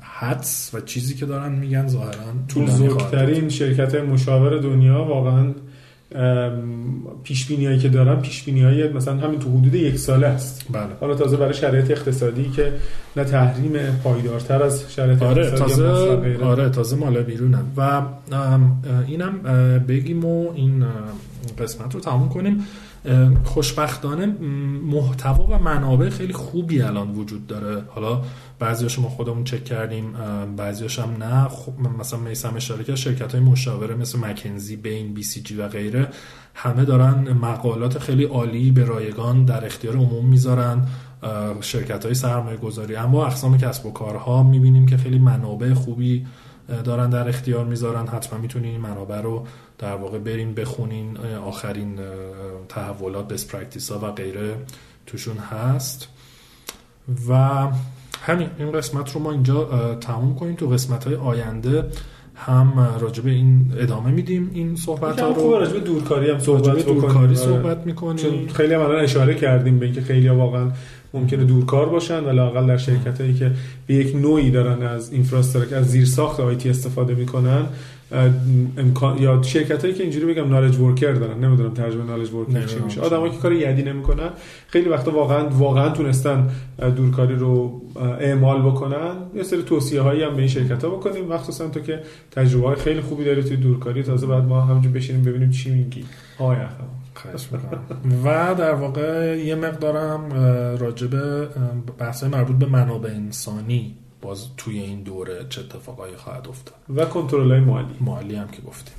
حدس 0.00 0.70
و 0.74 0.80
چیزی 0.80 1.14
که 1.14 1.26
دارن 1.26 1.52
میگن 1.52 1.88
ظاهرا 1.88 2.32
بزرگترین 2.56 3.48
شرکت 3.48 3.94
مشاور 3.94 4.58
دنیا 4.58 5.04
واقعا 5.04 5.54
پیش 7.22 7.50
هایی 7.50 7.78
که 7.78 7.88
دارن 7.88 8.20
پیش 8.20 8.48
های 8.48 8.88
مثلا 8.88 9.16
همین 9.16 9.38
تو 9.38 9.58
حدود 9.58 9.74
یک 9.74 9.98
ساله 9.98 10.26
است. 10.26 10.66
بله. 10.72 10.88
حالا 11.00 11.14
تازه 11.14 11.36
برای 11.36 11.54
شرایط 11.54 11.90
اقتصادی 11.90 12.50
که 12.50 12.72
نه 13.16 13.24
تحریم 13.24 13.72
پایدارتر 14.04 14.62
از 14.62 14.92
شرایط 14.92 15.22
آره 15.22 15.50
تازه 15.50 15.88
آره 16.42 16.68
تازه 16.68 16.96
مال 16.96 17.22
بیرونن. 17.22 17.64
و 17.76 18.02
اینم 19.06 19.40
بگیم 19.88 20.24
و 20.24 20.52
این 20.54 20.84
قسمت 21.58 21.94
رو 21.94 22.00
تموم 22.00 22.28
کنیم. 22.28 22.64
خوشبختانه 23.44 24.26
محتوا 24.84 25.46
و 25.46 25.58
منابع 25.58 26.08
خیلی 26.08 26.32
خوبی 26.32 26.82
الان 26.82 27.10
وجود 27.10 27.46
داره. 27.46 27.82
حالا 27.88 28.22
بعضیاشو 28.58 29.02
ما 29.02 29.08
خودمون 29.08 29.44
چک 29.44 29.64
کردیم 29.64 30.12
بعضیاش 30.56 30.98
هم 30.98 31.16
نه. 31.18 31.48
خب 31.48 31.72
مثلا 31.98 32.18
میسم 32.18 32.56
اشاره 32.56 32.84
که 32.84 32.96
شرکت 32.96 33.32
های 33.32 33.40
مشاوره 33.40 33.94
مثل 33.94 34.18
مکنزی 34.18 34.76
بین 34.76 35.14
بی 35.14 35.22
سی 35.22 35.42
جی 35.42 35.56
و 35.56 35.68
غیره 35.68 36.08
همه 36.54 36.84
دارن 36.84 37.32
مقالات 37.32 37.98
خیلی 37.98 38.24
عالی 38.24 38.70
به 38.70 38.84
رایگان 38.84 39.44
در 39.44 39.66
اختیار 39.66 39.96
عموم 39.96 40.26
می‌ذارن. 40.26 40.86
شرکت 41.60 42.04
های 42.04 42.14
سرمایه 42.14 42.56
گذاری 42.56 42.96
انواع 42.96 43.26
اقسام 43.26 43.58
کسب 43.58 43.86
و 43.86 43.92
کارها 43.92 44.42
می‌بینیم 44.42 44.86
که 44.86 44.96
خیلی 44.96 45.18
منابع 45.18 45.74
خوبی 45.74 46.26
دارن 46.84 47.10
در 47.10 47.28
اختیار 47.28 47.64
می‌ذارن 47.64 48.06
حتما 48.06 48.38
می‌تونین 48.38 48.70
این 48.70 48.80
منابع 48.80 49.20
رو 49.20 49.46
در 49.78 49.94
واقع 49.94 50.18
برین 50.18 50.54
بخونین 50.54 51.16
آخرین 51.46 51.98
تحولات 52.68 53.28
best 53.28 53.46
practice 53.46 53.92
ها 53.92 53.98
و 53.98 54.12
غیره 54.12 54.54
توشون 55.06 55.36
هست. 55.36 56.08
و 57.28 57.34
همین 58.22 58.48
این 58.58 58.72
قسمت 58.72 59.12
رو 59.12 59.20
ما 59.20 59.32
اینجا 59.32 59.94
تموم 59.94 60.34
کنیم. 60.34 60.54
تو 60.54 60.66
قسمت 60.66 61.04
های 61.04 61.14
آینده 61.14 61.84
هم 62.34 62.96
راجب 63.00 63.26
این 63.26 63.72
ادامه 63.78 64.10
میدیم 64.10 64.50
این 64.54 64.76
صحبت 64.76 65.20
ها 65.20 65.28
رو. 65.28 65.50
راجب 65.50 65.84
دورکاری 65.84 66.30
هم 66.30 66.38
صحبت 66.38 66.84
دورکاری 66.86 67.16
آره. 67.18 67.34
صحبت 67.34 67.86
می‌کنیم. 67.86 68.16
چون 68.16 68.48
خیلی 68.48 68.74
هم 68.74 68.80
اشاره 68.80 69.34
کردیم 69.34 69.78
به 69.78 69.86
اینکه 69.86 70.00
خیلی 70.00 70.28
واقعا 70.28 70.70
ممکنه 71.14 71.44
دورکار 71.44 71.88
باشن 71.88 72.24
ولی 72.24 72.36
لاقل 72.36 72.66
در 72.66 72.76
شرکت 72.76 73.20
هایی 73.20 73.34
که 73.34 73.50
به 73.86 73.94
یک 73.94 74.16
نوعی 74.16 74.50
دارن 74.50 74.82
از 74.82 75.12
اینفراستراکچر 75.12 75.76
از 75.76 75.90
زیر 75.90 76.04
ساخت 76.04 76.40
آیتی 76.40 76.70
استفاده 76.70 77.14
می‌کنن 77.14 77.66
امکان 78.78 79.18
یا 79.18 79.42
شرکت 79.42 79.82
هایی 79.82 79.94
که 79.94 80.02
اینجوری 80.02 80.26
بگم 80.34 80.48
نالج 80.48 80.78
ورکر 80.78 81.12
دارن 81.12 81.44
نمی‌دونم 81.44 81.74
ترجمه 81.74 82.04
نالج 82.04 82.32
ورکر 82.32 82.66
چی 82.66 82.78
میشه. 82.84 83.00
آدمایی 83.00 83.32
که 83.32 83.38
کار 83.38 83.52
یدی 83.52 83.82
نمی‌کنن 83.82 84.30
خیلی 84.66 84.88
وقتا 84.88 85.10
واقعا 85.10 85.48
واقعا 85.48 85.88
تونستن 85.88 86.50
دورکاری 86.96 87.34
رو 87.34 87.80
اعمال 88.20 88.62
بکنن. 88.62 89.14
یه 89.34 89.42
سری 89.42 89.62
توصیه 89.62 90.00
هایی 90.00 90.22
هم 90.22 90.32
به 90.32 90.38
این 90.38 90.48
شرکت 90.48 90.84
ها 90.84 90.90
بکنیم. 90.90 91.24
مخصوصا 91.24 91.68
تو 91.68 91.80
که 91.80 92.00
تجربه 92.30 92.66
های 92.66 92.76
خیلی 92.76 93.00
خوبی 93.00 93.24
داری 93.24 93.42
توی 93.42 93.56
دورکاری 93.56 94.02
تازه 94.02 94.26
بعد 94.26 94.44
ما 94.44 94.60
همینجور 94.60 94.92
بشینیم 94.92 95.22
ببینیم 95.22 95.50
چی 95.50 95.70
میگی. 95.70 96.04
آیا 96.38 96.68
و 98.24 98.54
در 98.58 98.74
واقع 98.74 99.38
یه 99.38 99.54
مقدارم 99.54 100.32
راجب 100.78 101.10
بحث 101.98 102.24
مربوط 102.24 102.56
به 102.56 102.66
منابع 102.66 103.10
انسانی. 103.10 103.96
باز 104.24 104.46
توی 104.56 104.78
این 104.78 105.02
دوره 105.02 105.46
چه 105.48 105.60
اتفاقایی 105.60 106.16
خواهد 106.16 106.48
افتاد. 106.48 106.74
و 106.96 107.04
کنترل 107.04 107.50
های 107.50 107.60
مالی. 107.60 107.94
مالی 108.00 108.34
هم 108.34 108.48
که 108.48 108.62
گفتیم. 108.62 108.94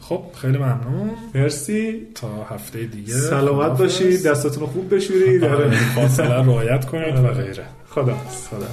خب 0.00 0.22
خیلی 0.34 0.58
ممنون. 0.58 1.10
مرسی. 1.34 2.06
تا 2.14 2.44
هفته 2.44 2.84
دیگه. 2.84 3.12
سلامت 3.12 3.78
باشید 3.78 4.26
دستاتون 4.26 4.66
خوب 4.66 4.94
بشورید. 4.94 5.46
فاصله 5.94 6.34
رعایت 6.34 6.84
کنید. 6.84 7.14
و 7.16 7.28
غیره. 7.28 7.64
خدا 7.90 8.14
خدا 8.50 8.66